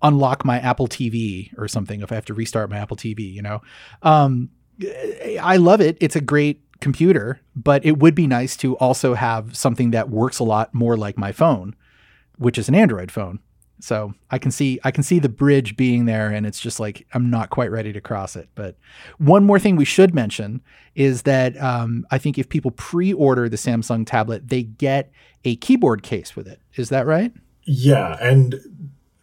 unlock 0.02 0.44
my 0.44 0.58
Apple 0.60 0.86
TV 0.88 1.56
or 1.58 1.68
something 1.68 2.00
if 2.00 2.10
I 2.10 2.14
have 2.14 2.24
to 2.26 2.34
restart 2.34 2.70
my 2.70 2.78
Apple 2.78 2.96
TV, 2.96 3.32
you 3.32 3.42
know. 3.42 3.60
Um, 4.02 4.50
I 5.40 5.56
love 5.56 5.80
it. 5.80 5.96
It's 6.00 6.16
a 6.16 6.20
great 6.20 6.60
computer, 6.80 7.40
but 7.54 7.84
it 7.84 7.98
would 7.98 8.14
be 8.14 8.26
nice 8.26 8.56
to 8.58 8.76
also 8.76 9.14
have 9.14 9.56
something 9.56 9.90
that 9.92 10.10
works 10.10 10.38
a 10.38 10.44
lot 10.44 10.74
more 10.74 10.96
like 10.96 11.16
my 11.16 11.32
phone, 11.32 11.74
which 12.38 12.58
is 12.58 12.68
an 12.68 12.74
Android 12.74 13.10
phone. 13.10 13.38
So 13.80 14.14
I 14.30 14.38
can 14.38 14.50
see 14.50 14.78
I 14.84 14.90
can 14.90 15.02
see 15.02 15.18
the 15.18 15.28
bridge 15.28 15.76
being 15.76 16.06
there, 16.06 16.30
and 16.30 16.46
it's 16.46 16.60
just 16.60 16.80
like 16.80 17.06
I'm 17.12 17.28
not 17.28 17.50
quite 17.50 17.70
ready 17.70 17.92
to 17.92 18.00
cross 18.00 18.36
it. 18.36 18.48
But 18.54 18.76
one 19.18 19.44
more 19.44 19.58
thing 19.58 19.76
we 19.76 19.84
should 19.84 20.14
mention 20.14 20.62
is 20.94 21.22
that 21.22 21.60
um, 21.60 22.06
I 22.10 22.18
think 22.18 22.38
if 22.38 22.48
people 22.48 22.70
pre-order 22.70 23.48
the 23.48 23.56
Samsung 23.56 24.06
tablet, 24.06 24.48
they 24.48 24.62
get 24.62 25.10
a 25.44 25.56
keyboard 25.56 26.02
case 26.02 26.34
with 26.36 26.46
it. 26.46 26.60
Is 26.76 26.88
that 26.88 27.06
right? 27.06 27.32
Yeah, 27.64 28.16
and 28.20 28.54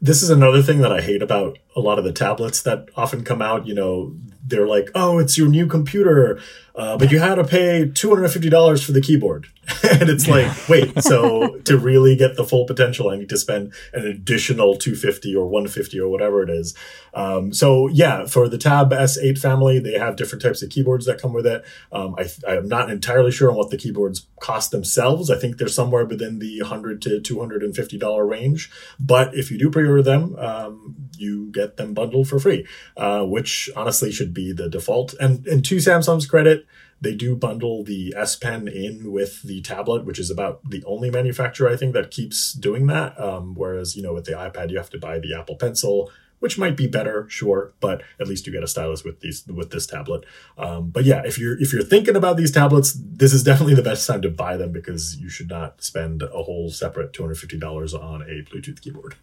this 0.02 0.22
is 0.22 0.30
another 0.30 0.62
thing 0.62 0.82
that 0.82 0.92
I 0.92 1.02
hate 1.02 1.22
about 1.22 1.58
a 1.76 1.80
lot 1.80 1.98
of 1.98 2.04
the 2.04 2.12
tablets 2.12 2.62
that 2.64 2.90
often 2.96 3.24
come 3.24 3.42
out. 3.42 3.66
You 3.68 3.74
know, 3.74 4.16
they're 4.46 4.68
like, 4.68 4.90
"Oh, 4.96 5.20
it's 5.20 5.38
your 5.38 5.48
new 5.48 5.68
computer, 5.68 6.40
uh, 6.76 6.98
but 6.98 7.12
you 7.12 7.20
had 7.20 7.36
to 7.36 7.44
pay 7.44 7.90
two 7.90 8.10
hundred 8.10 8.26
and 8.26 8.34
fifty 8.34 8.50
dollars 8.50 8.84
for 8.84 8.92
the 8.92 9.02
keyboard," 9.02 9.48
and 9.84 10.10
it's 10.10 10.28
like, 10.28 10.52
wait, 10.68 11.02
so 11.04 11.58
to 11.66 11.78
really 11.78 12.16
get 12.16 12.36
the 12.36 12.44
full 12.44 12.66
potential, 12.66 13.10
I 13.10 13.18
need 13.18 13.30
to 13.30 13.38
spend 13.38 13.74
an 13.94 14.06
additional 14.06 14.76
two 14.76 14.96
fifty 14.96 15.36
or 15.36 15.48
one 15.48 15.68
fifty 15.68 16.00
or 16.00 16.10
whatever 16.10 16.42
it 16.42 16.50
is. 16.50 16.76
Um, 17.14 17.54
so 17.54 17.88
yeah, 17.88 18.26
for 18.26 18.50
the 18.50 18.58
Tab 18.58 18.92
S8 18.92 19.38
family, 19.38 19.80
they 19.80 19.98
have 19.98 20.16
different 20.16 20.42
types 20.42 20.64
of 20.64 20.70
keyboards 20.70 21.06
that 21.06 21.22
come 21.22 21.34
with 21.34 21.46
it. 21.46 21.64
Um, 21.92 22.16
I, 22.18 22.28
I'm 22.48 22.68
not 22.68 22.90
entirely 22.90 23.32
sure 23.32 23.50
on 23.50 23.58
what 23.58 23.70
the 23.70 23.78
keyboards 23.78 24.28
cost 24.40 24.72
themselves. 24.72 25.30
I 25.30 25.38
think 25.38 25.58
they're 25.58 25.68
somewhere 25.68 26.06
within 26.06 26.40
the 26.40 26.60
hundred 26.60 27.02
to 27.04 27.22
two 27.22 27.40
hundred 27.40 27.62
and 27.64 27.76
fifty 27.76 27.98
dollar 27.98 28.26
range. 28.26 28.72
But 29.00 29.36
if 29.36 29.52
you 29.52 29.60
do 29.60 29.70
pre-order 29.70 30.02
them, 30.02 30.36
um, 30.38 30.96
you 31.18 31.52
get 31.52 31.61
them 31.68 31.94
bundled 31.94 32.28
for 32.28 32.40
free, 32.40 32.66
uh, 32.98 33.24
which 33.24 33.70
honestly 33.76 34.12
should 34.12 34.34
be 34.34 34.52
the 34.52 34.70
default. 34.70 35.14
And 35.20 35.48
and 35.48 35.64
to 35.66 35.78
Samsung's 35.78 36.26
credit, 36.26 36.66
they 37.00 37.16
do 37.16 37.36
bundle 37.36 37.84
the 37.84 38.14
S 38.16 38.36
Pen 38.36 38.68
in 38.68 39.12
with 39.12 39.42
the 39.44 39.62
tablet, 39.62 40.06
which 40.06 40.20
is 40.20 40.30
about 40.30 40.70
the 40.70 40.84
only 40.86 41.10
manufacturer 41.10 41.70
I 41.70 41.78
think 41.78 41.94
that 41.94 42.12
keeps 42.12 42.54
doing 42.54 42.88
that. 42.88 43.20
Um, 43.20 43.56
whereas 43.56 43.96
you 43.96 44.04
know 44.04 44.14
with 44.14 44.26
the 44.26 44.34
iPad, 44.34 44.70
you 44.70 44.78
have 44.78 44.90
to 44.92 45.00
buy 45.00 45.20
the 45.20 45.36
Apple 45.38 45.56
Pencil. 45.56 46.12
Which 46.42 46.58
might 46.58 46.76
be 46.76 46.88
better, 46.88 47.28
sure, 47.30 47.72
but 47.80 48.02
at 48.20 48.28
least 48.28 48.48
you 48.48 48.52
get 48.52 48.64
a 48.64 48.68
stylus 48.68 49.04
with 49.04 49.20
these 49.20 49.46
with 49.46 49.70
this 49.70 49.86
tablet. 49.86 50.26
Um, 50.58 50.90
but 50.90 51.04
yeah, 51.06 51.22
if 51.24 51.38
you're 51.38 51.56
if 51.62 51.72
you're 51.72 51.84
thinking 51.84 52.16
about 52.16 52.36
these 52.36 52.50
tablets, 52.50 52.98
this 53.00 53.32
is 53.32 53.44
definitely 53.44 53.76
the 53.76 53.84
best 53.84 54.08
time 54.08 54.24
to 54.24 54.30
buy 54.32 54.58
them 54.58 54.72
because 54.72 55.18
you 55.18 55.30
should 55.30 55.52
not 55.52 55.84
spend 55.84 56.24
a 56.24 56.42
whole 56.42 56.72
separate 56.72 57.14
two 57.14 57.22
hundred 57.22 57.38
fifty 57.38 57.60
dollars 57.60 57.94
on 57.94 58.24
a 58.24 58.42
Bluetooth 58.50 58.82
keyboard. 58.82 59.14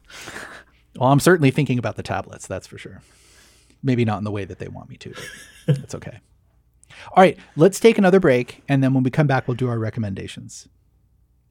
Well, 0.98 1.12
I'm 1.12 1.20
certainly 1.20 1.52
thinking 1.52 1.78
about 1.78 1.94
the 1.94 2.02
tablets, 2.02 2.48
that's 2.48 2.66
for 2.66 2.76
sure. 2.76 3.02
Maybe 3.84 4.04
not 4.04 4.18
in 4.18 4.24
the 4.24 4.32
way 4.32 4.44
that 4.44 4.58
they 4.58 4.66
want 4.66 4.90
me 4.90 4.96
to, 4.96 5.14
but 5.64 5.76
that's 5.78 5.94
okay. 5.94 6.18
All 7.12 7.22
right, 7.22 7.38
let's 7.54 7.78
take 7.78 7.98
another 7.98 8.18
break, 8.18 8.64
and 8.68 8.82
then 8.82 8.94
when 8.94 9.04
we 9.04 9.11
come 9.11 9.28
back, 9.28 9.46
we'll 9.46 9.54
do 9.54 9.68
our 9.68 9.78
recommendations. 9.78 10.66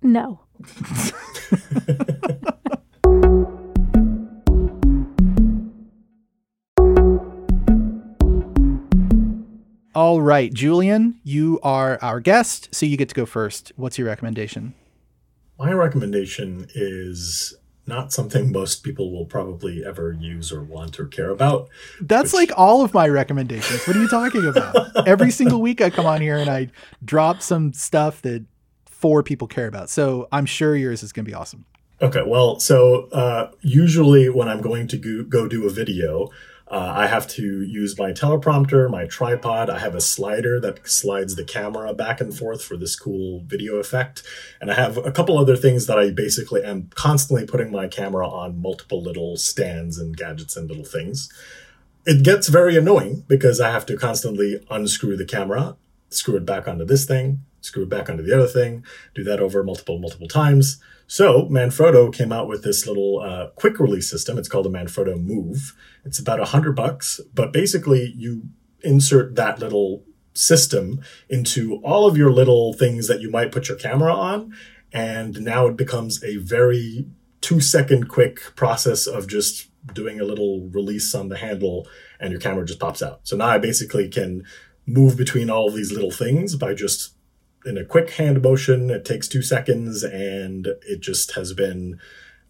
No. 0.01 0.41
All 9.95 10.21
right, 10.21 10.53
Julian, 10.53 11.21
you 11.23 11.62
are 11.63 11.97
our 12.01 12.19
guest, 12.19 12.67
so 12.75 12.86
you 12.86 12.97
get 12.97 13.07
to 13.10 13.15
go 13.15 13.25
first. 13.25 13.71
What's 13.77 13.97
your 13.97 14.07
recommendation? 14.07 14.73
My 15.57 15.71
recommendation 15.71 16.67
is 16.75 17.55
not 17.88 18.12
something 18.12 18.52
most 18.52 18.84
people 18.84 19.12
will 19.12 19.26
probably 19.26 19.86
ever 19.86 20.12
use 20.12 20.52
or 20.52 20.62
want 20.62 21.00
or 21.00 21.06
care 21.06 21.30
about. 21.30 21.69
That's 22.02 22.34
which... 22.34 22.50
like 22.50 22.58
all 22.58 22.84
of 22.84 22.93
my 22.93 23.08
recommendations. 23.08 23.86
What 23.88 23.95
are 23.95 24.02
you 24.02 24.08
talking 24.08 24.45
about? 24.45 24.76
Every 25.08 25.32
single 25.32 25.62
week 25.62 25.82
I 25.82 25.89
come 25.89 26.06
on 26.06 26.21
here 26.21 26.38
and 26.38 26.50
I 26.50 26.69
drop 27.04 27.41
some 27.41 27.73
stuff 27.73 28.21
that 28.23 28.45
four 28.86 29.23
people 29.23 29.47
care 29.47 29.67
about. 29.67 29.89
So 29.89 30.28
I'm 30.32 30.45
sure 30.45 30.76
yours 30.76 31.04
is 31.04 31.13
going 31.13 31.26
to 31.26 31.30
be 31.30 31.36
awesome. 31.36 31.65
Okay, 32.02 32.21
well, 32.26 32.60
so 32.60 33.10
uh, 33.12 33.52
usually 33.62 34.30
when 34.30 34.47
I'm 34.47 34.62
going 34.62 34.88
to 34.89 34.97
go, 34.97 35.23
go 35.23 35.47
do 35.47 35.65
a 35.65 35.69
video, 35.69 36.30
uh, 36.69 36.93
I 36.95 37.08
have 37.08 37.27
to 37.30 37.62
use 37.62 37.97
my 37.97 38.12
teleprompter, 38.12 38.89
my 38.89 39.06
tripod. 39.06 39.69
I 39.69 39.80
have 39.80 39.95
a 39.95 40.01
slider 40.01 40.60
that 40.60 40.86
slides 40.86 41.36
the 41.36 41.45
camera 41.45 41.93
back 41.93 42.19
and 42.19 42.38
forth 42.38 42.62
for 42.62 42.75
this 42.75 42.95
cool 42.95 43.41
video 43.45 43.77
effect. 43.77 44.23
And 44.60 44.69
I 44.69 44.73
have 44.73 44.97
a 44.97 45.12
couple 45.12 45.38
other 45.38 45.56
things 45.56 45.88
that 45.88 45.97
I 45.97 46.10
basically 46.10 46.63
am 46.63 46.89
constantly 46.93 47.45
putting 47.45 47.71
my 47.71 47.88
camera 47.88 48.27
on 48.27 48.62
multiple 48.62 49.01
little 49.01 49.38
stands 49.38 49.97
and 49.97 50.17
gadgets 50.17 50.58
and 50.58 50.67
little 50.67 50.84
things. 50.84 51.32
It 52.06 52.23
gets 52.23 52.49
very 52.49 52.75
annoying 52.75 53.23
because 53.30 53.62
I 53.62 53.71
have 53.71 53.86
to 53.86 53.95
constantly 53.95 54.62
unscrew 54.69 55.15
the 55.15 55.25
camera, 55.25 55.77
screw 56.10 56.36
it 56.36 56.45
back 56.45 56.67
onto 56.67 56.84
this 56.84 57.06
thing, 57.06 57.45
screw 57.61 57.83
it 57.83 57.89
back 57.89 58.09
onto 58.09 58.23
the 58.23 58.35
other 58.35 58.47
thing, 58.47 58.85
do 59.15 59.23
that 59.23 59.39
over 59.39 59.63
multiple, 59.63 59.99
multiple 59.99 60.27
times. 60.27 60.81
So 61.07 61.45
Manfrotto 61.45 62.13
came 62.13 62.31
out 62.31 62.47
with 62.47 62.63
this 62.63 62.85
little 62.85 63.19
uh, 63.19 63.47
quick 63.55 63.79
release 63.79 64.09
system. 64.09 64.37
It's 64.37 64.49
called 64.49 64.65
a 64.65 64.69
Manfrotto 64.69 65.21
Move. 65.21 65.75
It's 66.03 66.19
about 66.19 66.41
a 66.41 66.45
hundred 66.45 66.75
bucks, 66.75 67.21
but 67.33 67.53
basically 67.53 68.13
you 68.15 68.43
insert 68.81 69.35
that 69.35 69.59
little 69.59 70.03
system 70.33 71.01
into 71.29 71.77
all 71.83 72.07
of 72.07 72.17
your 72.17 72.31
little 72.31 72.73
things 72.73 73.07
that 73.07 73.21
you 73.21 73.31
might 73.31 73.51
put 73.51 73.69
your 73.69 73.77
camera 73.77 74.13
on. 74.13 74.53
And 74.91 75.41
now 75.41 75.67
it 75.67 75.77
becomes 75.77 76.23
a 76.23 76.37
very 76.37 77.07
two 77.41 77.59
second 77.59 78.07
quick 78.09 78.55
process 78.55 79.07
of 79.07 79.27
just 79.27 79.69
doing 79.93 80.19
a 80.19 80.25
little 80.25 80.67
release 80.71 81.15
on 81.15 81.29
the 81.29 81.37
handle 81.37 81.87
and 82.19 82.31
your 82.31 82.39
camera 82.39 82.65
just 82.65 82.79
pops 82.79 83.01
out. 83.01 83.21
So 83.23 83.37
now 83.37 83.47
I 83.47 83.57
basically 83.57 84.09
can 84.09 84.43
move 84.85 85.17
between 85.17 85.49
all 85.49 85.67
of 85.67 85.75
these 85.75 85.91
little 85.91 86.11
things 86.11 86.55
by 86.55 86.73
just 86.73 87.13
in 87.67 87.77
a 87.77 87.86
quick 87.86 88.12
hand 88.12 88.41
motion. 88.41 88.89
It 88.89 89.06
takes 89.06 89.27
two 89.27 89.41
seconds, 89.41 90.03
and 90.03 90.67
it 90.88 91.01
just 91.01 91.34
has 91.34 91.53
been 91.53 91.99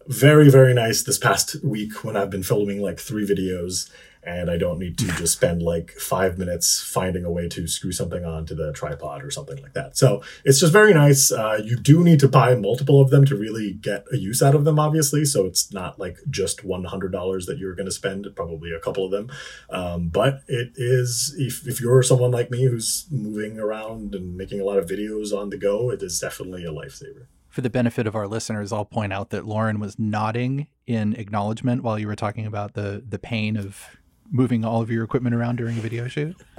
very, 0.06 0.50
very 0.50 0.72
nice 0.72 1.02
this 1.02 1.18
past 1.18 1.62
week 1.62 2.02
when 2.02 2.16
I've 2.16 2.30
been 2.30 2.42
filming 2.42 2.80
like 2.80 2.98
three 2.98 3.26
videos 3.26 3.90
and 4.22 4.50
I 4.50 4.56
don't 4.56 4.78
need 4.78 4.98
to 4.98 5.06
just 5.16 5.34
spend 5.34 5.62
like 5.62 5.92
five 5.92 6.38
minutes 6.38 6.80
finding 6.80 7.24
a 7.24 7.30
way 7.30 7.48
to 7.48 7.66
screw 7.66 7.92
something 7.92 8.24
onto 8.24 8.54
the 8.54 8.72
tripod 8.72 9.24
or 9.24 9.30
something 9.30 9.60
like 9.62 9.74
that. 9.74 9.96
So 9.96 10.22
it's 10.44 10.60
just 10.60 10.72
very 10.72 10.94
nice. 10.94 11.32
Uh, 11.32 11.60
you 11.62 11.76
do 11.76 12.02
need 12.02 12.20
to 12.20 12.28
buy 12.28 12.54
multiple 12.54 13.00
of 13.00 13.10
them 13.10 13.24
to 13.26 13.36
really 13.36 13.72
get 13.72 14.04
a 14.12 14.16
use 14.16 14.42
out 14.42 14.54
of 14.54 14.64
them, 14.64 14.78
obviously. 14.78 15.24
So 15.24 15.46
it's 15.46 15.72
not 15.72 15.98
like 15.98 16.18
just 16.30 16.66
$100 16.66 17.46
that 17.46 17.58
you're 17.58 17.74
going 17.74 17.86
to 17.86 17.92
spend, 17.92 18.26
probably 18.34 18.72
a 18.72 18.80
couple 18.80 19.04
of 19.04 19.10
them. 19.10 19.30
Um, 19.70 20.08
but 20.08 20.42
it 20.48 20.72
is, 20.76 21.34
if, 21.38 21.66
if 21.66 21.80
you're 21.80 22.02
someone 22.02 22.30
like 22.30 22.50
me 22.50 22.64
who's 22.64 23.06
moving 23.10 23.58
around 23.58 24.14
and 24.14 24.36
making 24.36 24.60
a 24.60 24.64
lot 24.64 24.78
of 24.78 24.86
videos 24.86 25.36
on 25.36 25.50
the 25.50 25.56
go, 25.56 25.90
it 25.90 26.02
is 26.02 26.18
definitely 26.18 26.64
a 26.64 26.70
lifesaver 26.70 27.26
for 27.58 27.62
the 27.62 27.70
benefit 27.70 28.06
of 28.06 28.14
our 28.14 28.28
listeners, 28.28 28.72
I'll 28.72 28.84
point 28.84 29.12
out 29.12 29.30
that 29.30 29.44
Lauren 29.44 29.80
was 29.80 29.98
nodding 29.98 30.68
in 30.86 31.14
acknowledgement 31.14 31.82
while 31.82 31.98
you 31.98 32.06
were 32.06 32.14
talking 32.14 32.46
about 32.46 32.74
the 32.74 33.02
the 33.04 33.18
pain 33.18 33.56
of 33.56 33.97
moving 34.30 34.64
all 34.64 34.80
of 34.82 34.90
your 34.90 35.04
equipment 35.04 35.34
around 35.34 35.56
during 35.56 35.78
a 35.78 35.80
video 35.80 36.08
shoot? 36.08 36.36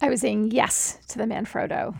I 0.00 0.08
was 0.08 0.20
saying 0.20 0.50
yes 0.52 0.98
to 1.08 1.18
the 1.18 1.24
Manfrotto. 1.24 1.94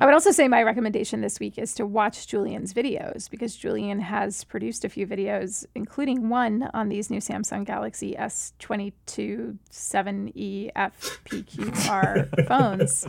I 0.00 0.04
would 0.04 0.14
also 0.14 0.30
say 0.30 0.48
my 0.48 0.62
recommendation 0.62 1.20
this 1.20 1.40
week 1.40 1.58
is 1.58 1.74
to 1.74 1.86
watch 1.86 2.26
Julian's 2.26 2.72
videos 2.72 3.28
because 3.30 3.56
Julian 3.56 4.00
has 4.00 4.44
produced 4.44 4.84
a 4.84 4.88
few 4.88 5.06
videos, 5.06 5.64
including 5.74 6.28
one 6.28 6.70
on 6.74 6.88
these 6.88 7.10
new 7.10 7.20
Samsung 7.20 7.64
Galaxy 7.64 8.14
S22 8.18 9.58
7E 9.70 10.72
FPQR 10.74 12.46
phones. 12.46 13.06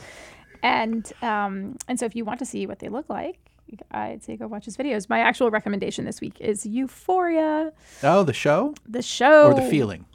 And 0.62 1.12
um, 1.22 1.78
and 1.88 2.00
so 2.00 2.06
if 2.06 2.16
you 2.16 2.24
want 2.26 2.40
to 2.40 2.46
see 2.46 2.66
what 2.66 2.80
they 2.80 2.88
look 2.88 3.10
like, 3.10 3.43
I'd 3.92 4.24
say 4.24 4.38
go 4.38 4.48
watch 4.48 4.66
his 4.66 4.78
videos. 4.78 5.10
My 5.10 5.20
actual 5.20 5.50
recommendation 5.52 6.06
this 6.06 6.22
week 6.22 6.40
is 6.40 6.66
Euphoria. 6.66 7.72
Oh, 8.04 8.24
the 8.24 8.34
show? 8.34 8.74
The 8.88 9.02
show. 9.02 9.52
Or 9.52 9.54
the 9.54 9.70
feeling? 9.70 10.06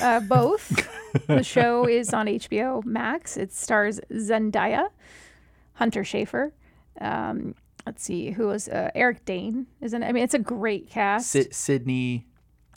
Uh, 0.00 0.20
both. 0.20 0.88
the 1.26 1.42
show 1.42 1.86
is 1.86 2.12
on 2.12 2.26
HBO 2.26 2.84
Max. 2.84 3.36
It 3.36 3.52
stars 3.52 4.00
Zendaya, 4.12 4.88
Hunter 5.74 6.02
Schafer. 6.02 6.52
Um, 7.00 7.54
let's 7.86 8.02
see, 8.02 8.30
who 8.30 8.48
was 8.48 8.68
uh, 8.68 8.90
Eric 8.94 9.24
Dane? 9.24 9.66
Isn't 9.80 10.02
it? 10.02 10.06
I 10.06 10.12
mean, 10.12 10.22
it's 10.22 10.34
a 10.34 10.38
great 10.38 10.90
cast. 10.90 11.34
S- 11.34 11.56
Sydney. 11.56 12.26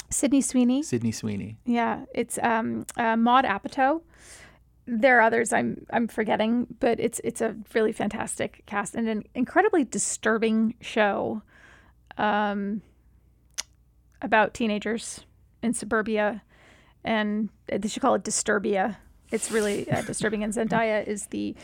Sydney 0.09 0.41
Sweeney. 0.41 0.83
Sydney 0.83 1.11
Sweeney. 1.11 1.57
Yeah, 1.65 2.05
it's 2.13 2.37
um, 2.41 2.85
uh, 2.97 3.15
Maude 3.15 3.45
Apatow 3.45 4.01
there 4.85 5.17
are 5.17 5.21
others 5.21 5.53
I'm 5.53 5.85
I'm 5.91 6.07
forgetting, 6.07 6.67
but 6.79 6.99
it's 6.99 7.21
it's 7.23 7.41
a 7.41 7.55
really 7.73 7.91
fantastic 7.91 8.63
cast 8.65 8.95
and 8.95 9.07
an 9.07 9.23
incredibly 9.33 9.83
disturbing 9.85 10.75
show 10.81 11.41
um, 12.17 12.81
about 14.21 14.53
teenagers 14.53 15.25
in 15.61 15.73
suburbia, 15.73 16.43
and 17.03 17.49
they 17.67 17.87
should 17.87 18.01
call 18.01 18.15
it 18.15 18.23
Disturbia. 18.23 18.97
It's 19.31 19.51
really 19.51 19.89
uh, 19.89 20.01
disturbing, 20.07 20.43
and 20.43 20.53
Zendaya 20.53 21.07
is 21.07 21.27
the 21.27 21.55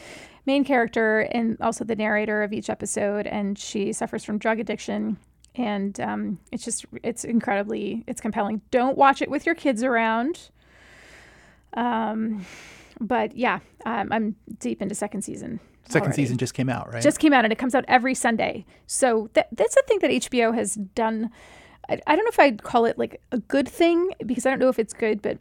main 0.45 0.63
character 0.63 1.21
and 1.31 1.57
also 1.61 1.83
the 1.83 1.95
narrator 1.95 2.41
of 2.41 2.53
each 2.53 2.69
episode, 2.69 3.27
and 3.27 3.59
she 3.59 3.93
suffers 3.93 4.23
from 4.23 4.37
drug 4.37 4.59
addiction. 4.59 5.17
And 5.55 5.99
um, 5.99 6.39
it's 6.51 6.63
just, 6.63 6.85
it's 7.03 7.23
incredibly, 7.23 8.03
it's 8.07 8.21
compelling. 8.21 8.61
Don't 8.71 8.97
watch 8.97 9.21
it 9.21 9.29
with 9.29 9.45
your 9.45 9.55
kids 9.55 9.83
around. 9.83 10.49
Um, 11.73 12.45
but 12.99 13.35
yeah, 13.35 13.59
um, 13.85 14.09
I'm 14.11 14.35
deep 14.59 14.81
into 14.81 14.95
second 14.95 15.21
season. 15.21 15.59
Second 15.87 16.07
already. 16.07 16.21
season 16.21 16.37
just 16.37 16.53
came 16.53 16.69
out, 16.69 16.93
right? 16.93 17.01
Just 17.01 17.19
came 17.19 17.33
out, 17.33 17.45
and 17.45 17.51
it 17.51 17.57
comes 17.57 17.73
out 17.73 17.85
every 17.87 18.13
Sunday. 18.13 18.65
So 18.85 19.27
th- 19.33 19.47
that's 19.51 19.75
a 19.75 19.81
thing 19.83 19.99
that 19.99 20.11
HBO 20.11 20.53
has 20.53 20.75
done. 20.75 21.31
I, 21.89 21.99
I 22.05 22.15
don't 22.15 22.25
know 22.25 22.29
if 22.29 22.39
I'd 22.39 22.61
call 22.61 22.85
it 22.85 22.97
like 22.97 23.21
a 23.31 23.39
good 23.39 23.67
thing 23.67 24.11
because 24.25 24.45
I 24.45 24.51
don't 24.51 24.59
know 24.59 24.69
if 24.69 24.77
it's 24.77 24.93
good, 24.93 25.21
but 25.21 25.39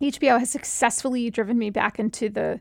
HBO 0.00 0.38
has 0.38 0.50
successfully 0.50 1.30
driven 1.30 1.58
me 1.58 1.70
back 1.70 1.98
into 1.98 2.28
the 2.28 2.60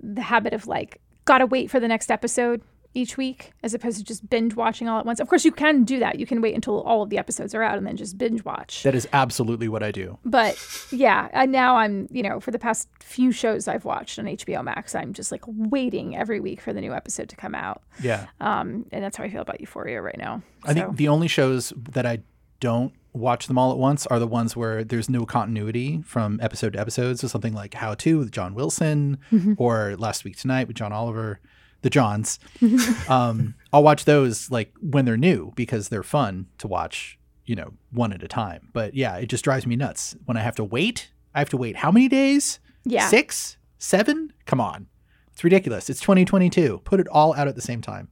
the 0.00 0.22
habit 0.22 0.52
of 0.52 0.66
like 0.66 1.00
gotta 1.24 1.46
wait 1.46 1.70
for 1.70 1.80
the 1.80 1.88
next 1.88 2.10
episode 2.10 2.60
each 2.94 3.16
week 3.16 3.52
as 3.62 3.74
opposed 3.74 3.98
to 3.98 4.04
just 4.04 4.28
binge 4.30 4.54
watching 4.54 4.88
all 4.88 4.98
at 4.98 5.06
once. 5.06 5.20
Of 5.20 5.28
course, 5.28 5.44
you 5.44 5.52
can 5.52 5.84
do 5.84 5.98
that. 5.98 6.18
You 6.18 6.26
can 6.26 6.40
wait 6.40 6.54
until 6.54 6.80
all 6.82 7.02
of 7.02 7.10
the 7.10 7.18
episodes 7.18 7.54
are 7.54 7.62
out 7.62 7.76
and 7.76 7.86
then 7.86 7.96
just 7.96 8.16
binge 8.16 8.44
watch. 8.44 8.82
That 8.84 8.94
is 8.94 9.08
absolutely 9.12 9.68
what 9.68 9.82
I 9.82 9.90
do. 9.90 10.18
But 10.24 10.56
yeah, 10.90 11.28
and 11.32 11.50
now 11.52 11.76
I'm, 11.76 12.08
you 12.10 12.22
know, 12.22 12.40
for 12.40 12.50
the 12.50 12.58
past 12.58 12.88
few 13.00 13.32
shows 13.32 13.68
I've 13.68 13.84
watched 13.84 14.18
on 14.18 14.26
HBO 14.26 14.62
Max, 14.62 14.94
I'm 14.94 15.12
just 15.12 15.32
like 15.32 15.42
waiting 15.46 16.16
every 16.16 16.40
week 16.40 16.60
for 16.60 16.72
the 16.72 16.80
new 16.80 16.92
episode 16.92 17.28
to 17.30 17.36
come 17.36 17.54
out. 17.54 17.82
Yeah. 18.00 18.26
Um, 18.40 18.86
and 18.92 19.02
that's 19.02 19.16
how 19.16 19.24
I 19.24 19.28
feel 19.28 19.42
about 19.42 19.60
Euphoria 19.60 20.00
right 20.00 20.18
now. 20.18 20.42
I 20.62 20.68
so. 20.68 20.74
think 20.74 20.96
the 20.96 21.08
only 21.08 21.28
shows 21.28 21.72
that 21.90 22.06
I 22.06 22.20
don't 22.60 22.92
watch 23.12 23.46
them 23.46 23.58
all 23.58 23.70
at 23.70 23.78
once 23.78 24.06
are 24.06 24.18
the 24.18 24.26
ones 24.26 24.56
where 24.56 24.82
there's 24.82 25.08
no 25.08 25.24
continuity 25.24 26.02
from 26.02 26.38
episode 26.42 26.72
to 26.72 26.80
episode. 26.80 27.18
So 27.18 27.28
something 27.28 27.54
like 27.54 27.74
How 27.74 27.94
To 27.94 28.18
with 28.18 28.32
John 28.32 28.54
Wilson 28.54 29.18
mm-hmm. 29.30 29.54
or 29.56 29.96
Last 29.98 30.24
Week 30.24 30.36
Tonight 30.36 30.68
with 30.68 30.76
John 30.76 30.92
Oliver 30.92 31.40
the 31.84 31.90
Johns. 31.90 32.40
um, 33.08 33.54
I'll 33.72 33.82
watch 33.82 34.06
those 34.06 34.50
like 34.50 34.72
when 34.80 35.04
they're 35.04 35.16
new 35.16 35.52
because 35.54 35.90
they're 35.90 36.02
fun 36.02 36.46
to 36.58 36.66
watch, 36.66 37.18
you 37.44 37.54
know, 37.54 37.74
one 37.92 38.12
at 38.12 38.22
a 38.22 38.28
time. 38.28 38.70
But 38.72 38.94
yeah, 38.94 39.16
it 39.16 39.26
just 39.26 39.44
drives 39.44 39.66
me 39.66 39.76
nuts 39.76 40.16
when 40.24 40.36
I 40.36 40.40
have 40.40 40.56
to 40.56 40.64
wait. 40.64 41.10
I 41.34 41.38
have 41.38 41.50
to 41.50 41.56
wait 41.56 41.76
how 41.76 41.92
many 41.92 42.08
days? 42.08 42.58
Yeah. 42.84 43.08
Six? 43.08 43.58
Seven? 43.78 44.32
Come 44.46 44.60
on. 44.60 44.88
It's 45.32 45.44
ridiculous. 45.44 45.90
It's 45.90 46.00
2022. 46.00 46.80
Put 46.84 47.00
it 47.00 47.08
all 47.08 47.34
out 47.34 47.48
at 47.48 47.54
the 47.54 47.60
same 47.60 47.82
time. 47.82 48.08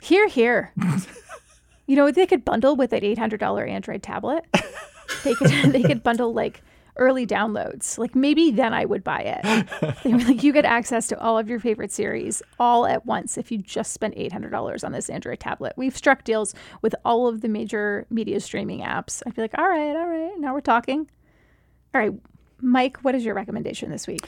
Here, 0.00 0.28
here. 0.28 0.72
you 1.86 1.96
know, 1.96 2.10
they 2.10 2.26
could 2.26 2.44
bundle 2.44 2.76
with 2.76 2.92
an 2.92 3.00
$800 3.00 3.68
Android 3.68 4.02
tablet. 4.02 4.44
They 5.24 5.34
could 5.34 5.50
they 5.72 5.82
could 5.82 6.02
bundle 6.02 6.32
like 6.32 6.62
early 6.98 7.26
downloads. 7.26 7.98
Like 7.98 8.14
maybe 8.14 8.50
then 8.50 8.74
I 8.74 8.84
would 8.84 9.04
buy 9.04 9.20
it. 9.42 9.98
they 10.04 10.12
were 10.12 10.18
like, 10.18 10.42
you 10.42 10.52
get 10.52 10.64
access 10.64 11.06
to 11.08 11.20
all 11.20 11.38
of 11.38 11.48
your 11.48 11.60
favorite 11.60 11.92
series 11.92 12.42
all 12.58 12.86
at 12.86 13.06
once 13.06 13.38
if 13.38 13.50
you 13.50 13.58
just 13.58 13.92
spent 13.92 14.16
$800 14.16 14.84
on 14.84 14.92
this 14.92 15.08
Android 15.08 15.40
tablet. 15.40 15.72
We've 15.76 15.96
struck 15.96 16.24
deals 16.24 16.54
with 16.82 16.94
all 17.04 17.28
of 17.28 17.40
the 17.40 17.48
major 17.48 18.06
media 18.10 18.40
streaming 18.40 18.80
apps. 18.80 19.22
I'd 19.26 19.34
be 19.34 19.42
like, 19.42 19.56
all 19.56 19.68
right, 19.68 19.96
all 19.96 20.06
right, 20.08 20.38
now 20.38 20.52
we're 20.52 20.60
talking. 20.60 21.08
All 21.94 22.00
right, 22.00 22.12
Mike, 22.60 22.98
what 22.98 23.14
is 23.14 23.24
your 23.24 23.34
recommendation 23.34 23.90
this 23.90 24.06
week? 24.06 24.26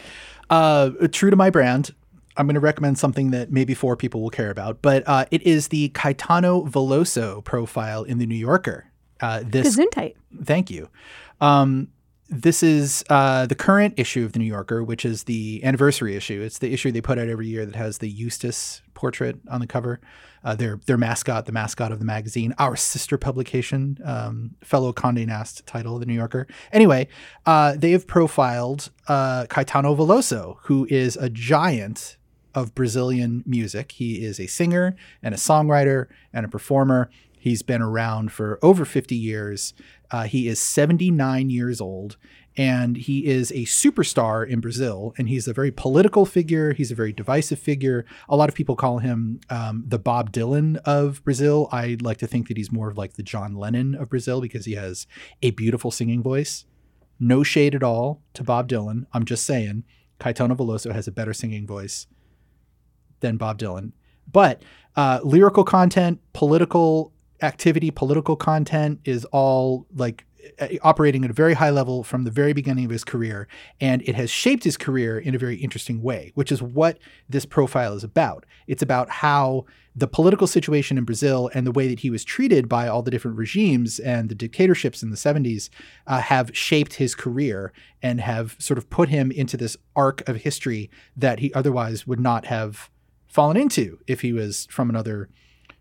Uh, 0.49 0.91
true 1.13 1.31
to 1.31 1.37
my 1.37 1.51
brand, 1.51 1.95
I'm 2.37 2.47
going 2.47 2.55
to 2.55 2.61
recommend 2.61 2.99
something 2.99 3.33
that 3.33 3.51
maybe 3.51 3.75
four 3.75 3.97
people 3.97 4.23
will 4.23 4.31
care 4.31 4.51
about, 4.51 4.81
but 4.83 5.03
uh, 5.07 5.27
it 5.31 5.43
is 5.43 5.69
the 5.69 5.91
Caetano 5.91 6.69
Veloso 6.69 7.45
profile 7.45 8.05
in 8.05 8.19
the 8.19 8.27
New 8.27 8.37
Yorker. 8.37 8.87
Uh, 9.21 9.43
this 9.45 9.77
Gesundheit. 9.77 10.15
Thank 10.43 10.71
you. 10.71 10.89
Um, 11.41 11.89
this 12.31 12.63
is 12.63 13.05
uh, 13.11 13.45
the 13.47 13.57
current 13.57 13.95
issue 13.97 14.25
of 14.25 14.33
the 14.33 14.39
New 14.39 14.45
Yorker, 14.45 14.85
which 14.85 15.05
is 15.05 15.25
the 15.25 15.63
anniversary 15.65 16.15
issue. 16.15 16.41
It's 16.41 16.59
the 16.59 16.73
issue 16.73 16.93
they 16.93 17.01
put 17.01 17.19
out 17.19 17.29
every 17.29 17.49
year 17.49 17.67
that 17.67 17.75
has 17.75 17.99
the 17.99 18.09
Eustace 18.09 18.83
portrait 18.95 19.37
on 19.51 19.61
the 19.61 19.67
cover. 19.67 20.01
Uh, 20.43 20.55
their 20.55 20.81
their 20.87 20.97
mascot, 20.97 21.45
the 21.45 21.53
mascot 21.53 21.93
of 21.93 21.99
the 21.99 22.05
magazine, 22.05 22.55
our 22.59 22.75
sister 22.77 23.19
publication, 23.19 23.99
um, 24.05 24.53
fellow 24.63 24.93
Condé 24.93 25.27
Nast 25.27 25.67
title, 25.67 25.99
the 25.99 26.07
New 26.07 26.15
Yorker. 26.15 26.47
Anyway, 26.73 27.09
uh, 27.45 27.75
they 27.77 27.91
have 27.91 28.07
profiled 28.07 28.91
uh, 29.09 29.45
Caetano 29.51 29.95
Veloso, 29.95 30.57
who 30.63 30.87
is 30.89 31.17
a 31.17 31.29
giant 31.29 32.17
of 32.55 32.75
Brazilian 32.75 33.43
music. 33.45 33.93
He 33.93 34.25
is 34.25 34.41
a 34.41 34.47
singer 34.47 34.97
and 35.23 35.35
a 35.35 35.39
songwriter 35.39 36.07
and 36.33 36.47
a 36.47 36.49
performer. 36.49 37.11
He's 37.41 37.63
been 37.63 37.81
around 37.81 38.33
for 38.33 38.59
over 38.63 38.85
50 38.85 39.17
years. 39.17 39.73
Uh, 40.11 40.25
he 40.25 40.47
is 40.47 40.61
79 40.61 41.49
years 41.49 41.81
old 41.81 42.19
and 42.55 42.99
he 42.99 43.27
is 43.27 43.51
a 43.53 43.65
superstar 43.65 44.47
in 44.47 44.61
Brazil. 44.61 45.15
And 45.17 45.27
he's 45.27 45.49
a 45.49 45.55
very 45.55 45.71
political 45.71 46.27
figure. 46.27 46.75
He's 46.75 46.91
a 46.91 46.95
very 46.95 47.15
divisive 47.15 47.59
figure. 47.59 48.05
A 48.29 48.37
lot 48.37 48.51
of 48.51 48.55
people 48.55 48.77
call 48.77 48.99
him 48.99 49.41
um, 49.49 49.85
the 49.87 49.99
Bob 49.99 50.33
Dylan 50.33 50.77
of 50.85 51.25
Brazil. 51.25 51.71
I 51.73 51.97
like 52.03 52.19
to 52.19 52.27
think 52.27 52.49
that 52.49 52.59
he's 52.59 52.71
more 52.71 52.91
of 52.91 52.99
like 52.99 53.15
the 53.15 53.23
John 53.23 53.55
Lennon 53.55 53.95
of 53.95 54.11
Brazil 54.11 54.43
because 54.43 54.67
he 54.67 54.75
has 54.75 55.07
a 55.41 55.53
beautiful 55.53 55.91
singing 55.91 56.23
voice. 56.23 56.67
No 57.19 57.43
shade 57.43 57.75
at 57.75 57.83
all 57.83 58.21
to 58.35 58.45
Bob 58.45 58.69
Dylan. 58.69 59.07
I'm 59.15 59.25
just 59.25 59.45
saying, 59.47 59.85
Caetano 60.19 60.55
Veloso 60.55 60.93
has 60.93 61.09
a 61.09 61.13
better 61.13 61.33
singing 61.33 61.67
voice 61.67 62.07
than 63.21 63.39
Bob 63.39 63.59
Dylan. 63.59 63.93
But 64.31 64.63
uh, 64.97 65.21
lyrical 65.23 65.65
content, 65.65 66.21
political 66.33 67.13
activity, 67.43 67.91
political 67.91 68.37
content 68.37 69.01
is 69.05 69.25
all 69.27 69.87
like 69.95 70.25
operating 70.83 71.25
at 71.25 71.31
a 71.31 71.35
very 71.35 71.55
high 71.55 71.71
level 71.71 72.03
from 72.03 72.25
the 72.25 72.31
very 72.31 72.53
beginning 72.53 72.85
of 72.85 72.91
his 72.91 73.05
career. 73.05 73.49
And 73.81 74.03
it 74.03 74.15
has 74.15 74.31
shaped 74.31 74.65
his 74.65 74.77
career 74.77 75.19
in 75.19 75.35
a 75.35 75.39
very 75.39 75.57
interesting 75.57 76.03
way, 76.03 76.33
which 76.35 76.53
is 76.53 76.63
what 76.63 76.99
this 77.29 77.45
profile 77.45 77.95
is 77.95 78.05
about. 78.05 78.47
It's 78.67 78.83
about 78.83 79.11
how 79.11 79.67
the 79.95 80.07
political 80.07 80.47
situation 80.47 80.99
in 80.99 81.05
Brazil 81.05 81.51
and 81.53 81.67
the 81.67 81.73
way 81.73 81.89
that 81.89 82.01
he 82.01 82.11
was 82.11 82.25
treated 82.25 82.69
by 82.69 82.87
all 82.87 83.03
the 83.03 83.11
different 83.11 83.37
regimes 83.37 83.99
and 83.99 84.29
the 84.29 84.35
dictatorships 84.35 85.03
in 85.03 85.11
the 85.11 85.17
70s 85.17 85.69
uh, 86.07 86.21
have 86.21 86.57
shaped 86.57 86.95
his 86.95 87.15
career 87.15 87.73
and 88.03 88.21
have 88.21 88.57
sort 88.59 88.79
of 88.79 88.89
put 88.89 89.09
him 89.09 89.31
into 89.33 89.57
this 89.57 89.77
arc 89.97 90.27
of 90.29 90.37
history 90.37 90.91
that 91.17 91.41
he 91.41 91.53
otherwise 91.55 92.07
would 92.07 92.21
not 92.21 92.47
have 92.47 92.89
fallen 93.27 93.57
into 93.57 93.99
if 94.07 94.21
he 94.21 94.33
was 94.33 94.67
from 94.71 94.89
another 94.89 95.29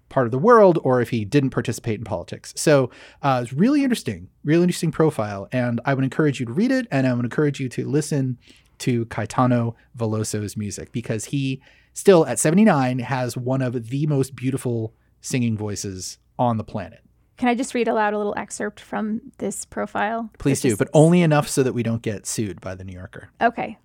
part 0.10 0.28
of 0.28 0.32
the 0.32 0.40
world 0.40 0.80
or 0.84 1.02
if 1.02 1.10
he 1.10 1.24
didn't 1.24 1.52
participate 1.52 2.00
in 2.00 2.04
politics. 2.04 2.54
So 2.56 2.90
uh, 3.22 3.42
it's 3.44 3.54
really 3.54 3.84
interesting, 3.84 4.30
really 4.44 4.64
interesting 4.64 4.92
profile. 4.92 5.48
And 5.52 5.80
I 5.86 5.94
would 5.94 6.04
encourage 6.04 6.40
you 6.40 6.46
to 6.48 6.52
read 6.54 6.72
it 6.72 6.88
and 6.92 7.08
I 7.08 7.14
would 7.14 7.26
encourage 7.26 7.60
you 7.60 7.70
to 7.70 7.88
listen 7.88 8.38
to 8.80 9.06
Caetano 9.06 9.76
Veloso's 9.96 10.58
music 10.58 10.92
because 10.92 11.26
he 11.26 11.62
still 11.94 12.26
at 12.26 12.40
79 12.40 13.00
has 13.00 13.38
one 13.38 13.62
of 13.62 13.90
the 13.90 14.08
most 14.08 14.36
beautiful 14.36 14.94
singing 15.22 15.58
voices 15.58 16.18
on 16.38 16.58
the 16.58 16.64
planet. 16.64 17.02
Can 17.38 17.48
I 17.48 17.56
just 17.56 17.74
read 17.74 17.88
aloud 17.88 18.14
a 18.14 18.18
little 18.18 18.34
excerpt 18.38 18.82
from 18.82 19.22
this 19.38 19.64
profile? 19.64 20.30
Please 20.40 20.60
do, 20.60 20.76
but 20.76 20.90
only 20.94 21.22
enough 21.22 21.48
so 21.48 21.64
that 21.64 21.74
we 21.74 21.84
don't 21.84 22.02
get 22.02 22.26
sued 22.26 22.60
by 22.60 22.76
the 22.76 22.84
New 22.84 22.94
Yorker. 22.94 23.30
Okay. 23.42 23.78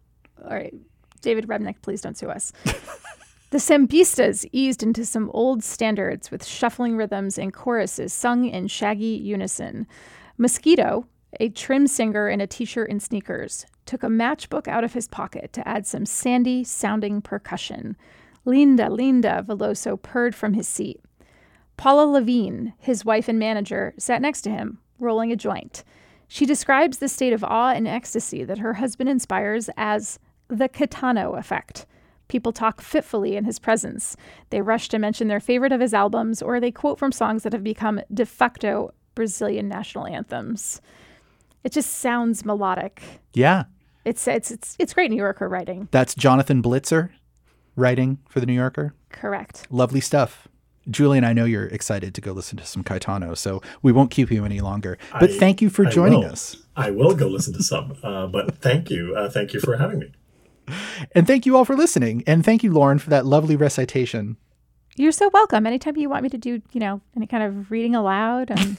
All 0.43 0.51
right. 0.51 0.75
David 1.21 1.47
Remnick, 1.47 1.77
please 1.81 2.01
don't 2.01 2.19
sue 2.19 2.31
us. 2.31 2.53
The 3.55 3.61
sambistas 3.61 4.45
eased 4.51 4.83
into 4.83 5.05
some 5.05 5.31
old 5.33 5.63
standards 5.63 6.29
with 6.33 6.45
shuffling 6.45 6.97
rhythms 6.97 7.39
and 7.39 7.53
choruses 7.53 8.13
sung 8.13 8.47
in 8.47 8.67
shaggy 8.67 9.17
unison. 9.23 9.87
Mosquito, 10.37 11.07
a 11.39 11.51
trim 11.51 11.87
singer 11.87 12.29
in 12.29 12.41
a 12.41 12.49
t 12.49 12.65
shirt 12.65 12.91
and 12.91 13.01
sneakers, 13.01 13.65
took 13.87 14.03
a 14.03 14.09
matchbook 14.09 14.67
out 14.67 14.83
of 14.83 14.95
his 14.95 15.07
pocket 15.07 15.53
to 15.53 15.69
add 15.69 15.87
some 15.87 16.05
sandy 16.05 16.65
sounding 16.65 17.23
percussion. 17.23 17.97
Linda, 18.45 18.91
Linda, 18.91 19.45
Veloso 19.47 20.03
purred 20.03 20.35
from 20.35 20.55
his 20.55 20.67
seat. 20.67 21.01
Paula 21.77 22.07
Lavigne, 22.11 22.71
his 22.79 23.05
wife 23.05 23.29
and 23.29 23.39
manager, 23.39 23.95
sat 23.97 24.21
next 24.21 24.43
to 24.43 24.51
him, 24.51 24.81
rolling 24.99 25.31
a 25.31 25.37
joint. 25.37 25.85
She 26.27 26.45
describes 26.45 26.99
the 26.99 27.09
state 27.09 27.33
of 27.33 27.45
awe 27.45 27.71
and 27.71 27.87
ecstasy 27.87 28.43
that 28.43 28.59
her 28.59 28.75
husband 28.75 29.09
inspires 29.09 29.71
as 29.77 30.19
the 30.49 30.69
Caetano 30.69 31.39
effect. 31.39 31.87
People 32.35 32.51
talk 32.51 32.81
fitfully 32.81 33.37
in 33.37 33.45
his 33.45 33.61
presence. 33.61 34.17
They 34.51 34.61
rush 34.61 34.89
to 34.89 34.99
mention 34.99 35.29
their 35.29 35.39
favorite 35.39 35.71
of 35.71 35.81
his 35.81 35.95
albums, 35.95 36.43
or 36.43 36.59
they 36.59 36.73
quote 36.73 36.99
from 36.99 37.13
songs 37.13 37.45
that 37.45 37.53
have 37.53 37.63
become 37.63 38.01
de 38.13 38.27
facto 38.27 38.93
Brazilian 39.15 39.69
national 39.69 40.09
anthems. 40.09 40.81
It 41.63 41.71
just 41.71 41.93
sounds 41.93 42.45
melodic. 42.45 43.05
Yeah. 43.35 43.67
It's 44.05 44.27
it's 44.27 44.51
it's 44.51 44.75
it's 44.81 44.95
great 44.95 45.13
New 45.13 45.17
Yorker 45.17 45.49
writing. 45.49 45.87
That's 45.93 46.13
Jonathan 46.13 46.61
Blitzer 46.61 47.11
writing 47.77 48.19
for 48.29 48.41
the 48.41 48.47
New 48.47 48.55
Yorker. 48.55 48.95
Correct. 49.11 49.69
Lovely 49.71 50.01
stuff. 50.01 50.49
Julian, 50.91 51.23
I 51.23 51.35
know 51.35 51.45
you're 51.45 51.67
excited 51.67 52.17
to 52.17 52.21
go 52.21 52.33
listen 52.33 52.59
to 52.59 52.67
some 52.67 52.83
Caetano, 52.83 53.39
so 53.39 53.63
we 53.81 53.93
won't 53.93 54.11
keep 54.11 54.33
you 54.33 54.45
any 54.45 54.61
longer. 54.61 54.99
But 55.21 55.31
I, 55.31 55.39
thank 55.39 55.63
you 55.63 55.71
for 55.71 55.85
joining 55.85 56.25
us. 56.25 56.57
I 56.75 56.91
will 56.91 57.15
go 57.15 57.29
listen 57.29 57.55
to 57.55 57.63
some, 57.63 57.97
uh, 58.03 58.27
but 58.27 58.57
thank 58.57 58.91
you. 58.91 59.15
Uh, 59.15 59.31
thank 59.31 59.55
you 59.55 59.61
for 59.61 59.77
having 59.77 60.01
me. 60.01 60.11
And 61.15 61.27
thank 61.27 61.47
you 61.47 61.57
all 61.57 61.65
for 61.65 61.77
listening. 61.77 62.25
And 62.27 62.45
thank 62.45 62.65
you, 62.65 62.73
Lauren, 62.73 62.99
for 62.99 63.11
that 63.11 63.27
lovely 63.27 63.57
recitation. 63.57 64.37
You're 64.97 65.13
so 65.13 65.29
welcome. 65.33 65.67
Anytime 65.67 65.97
you 65.97 66.09
want 66.09 66.23
me 66.23 66.29
to 66.31 66.39
do, 66.39 66.63
you 66.73 66.81
know, 66.81 67.01
any 67.17 67.27
kind 67.27 67.43
of 67.43 67.71
reading 67.71 67.95
aloud, 67.95 68.51
and 68.51 68.77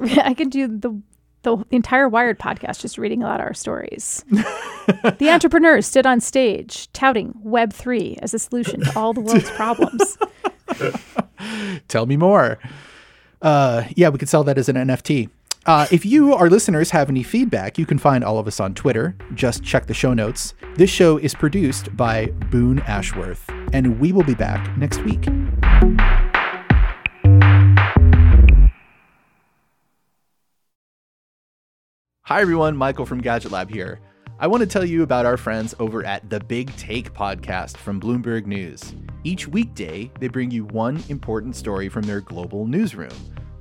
I 0.22 0.34
can 0.34 0.48
do 0.48 0.66
the 0.66 1.00
the 1.42 1.64
entire 1.72 2.08
Wired 2.08 2.38
podcast 2.38 2.80
just 2.80 2.98
reading 2.98 3.22
aloud 3.22 3.40
our 3.40 3.52
stories. 3.54 4.24
the 4.28 5.28
entrepreneurs 5.28 5.86
stood 5.86 6.06
on 6.06 6.20
stage 6.20 6.92
touting 6.92 7.34
Web 7.42 7.72
three 7.72 8.16
as 8.22 8.32
a 8.32 8.38
solution 8.38 8.80
to 8.82 8.98
all 8.98 9.12
the 9.12 9.20
world's 9.20 9.50
problems. 9.50 10.18
Tell 11.88 12.06
me 12.06 12.16
more. 12.16 12.58
Uh, 13.40 13.84
yeah, 13.96 14.08
we 14.08 14.18
could 14.18 14.28
sell 14.28 14.44
that 14.44 14.56
as 14.56 14.68
an 14.68 14.76
NFT. 14.76 15.30
Uh, 15.64 15.86
if 15.92 16.04
you, 16.04 16.34
our 16.34 16.50
listeners, 16.50 16.90
have 16.90 17.08
any 17.08 17.22
feedback, 17.22 17.78
you 17.78 17.86
can 17.86 17.96
find 17.96 18.24
all 18.24 18.38
of 18.38 18.48
us 18.48 18.58
on 18.58 18.74
Twitter. 18.74 19.16
Just 19.34 19.62
check 19.62 19.86
the 19.86 19.94
show 19.94 20.12
notes. 20.12 20.54
This 20.74 20.90
show 20.90 21.18
is 21.18 21.34
produced 21.34 21.96
by 21.96 22.26
Boone 22.50 22.80
Ashworth, 22.80 23.48
and 23.72 24.00
we 24.00 24.10
will 24.10 24.24
be 24.24 24.34
back 24.34 24.76
next 24.76 25.02
week. 25.04 25.24
Hi, 32.22 32.40
everyone. 32.40 32.76
Michael 32.76 33.06
from 33.06 33.20
Gadget 33.20 33.52
Lab 33.52 33.70
here. 33.70 34.00
I 34.40 34.48
want 34.48 34.62
to 34.62 34.66
tell 34.66 34.84
you 34.84 35.04
about 35.04 35.26
our 35.26 35.36
friends 35.36 35.76
over 35.78 36.04
at 36.04 36.28
the 36.28 36.40
Big 36.40 36.74
Take 36.76 37.14
podcast 37.14 37.76
from 37.76 38.00
Bloomberg 38.00 38.46
News. 38.46 38.96
Each 39.22 39.46
weekday, 39.46 40.10
they 40.18 40.26
bring 40.26 40.50
you 40.50 40.64
one 40.64 41.04
important 41.08 41.54
story 41.54 41.88
from 41.88 42.02
their 42.02 42.20
global 42.20 42.66
newsroom 42.66 43.12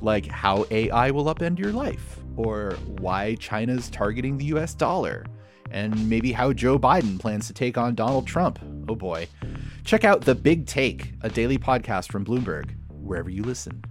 like 0.01 0.25
how 0.27 0.65
AI 0.71 1.11
will 1.11 1.25
upend 1.25 1.59
your 1.59 1.71
life, 1.71 2.19
or 2.35 2.73
why 2.99 3.35
China's 3.35 3.89
targeting 3.89 4.37
the 4.37 4.45
US 4.45 4.73
dollar, 4.73 5.25
and 5.69 6.09
maybe 6.09 6.31
how 6.31 6.53
Joe 6.53 6.77
Biden 6.77 7.19
plans 7.19 7.47
to 7.47 7.53
take 7.53 7.77
on 7.77 7.95
Donald 7.95 8.27
Trump. 8.27 8.59
Oh 8.89 8.95
boy. 8.95 9.27
Check 9.83 10.03
out 10.03 10.21
The 10.21 10.35
Big 10.35 10.67
Take, 10.67 11.13
a 11.21 11.29
daily 11.29 11.57
podcast 11.57 12.11
from 12.11 12.23
Bloomberg, 12.23 12.71
wherever 12.89 13.29
you 13.29 13.43
listen. 13.43 13.83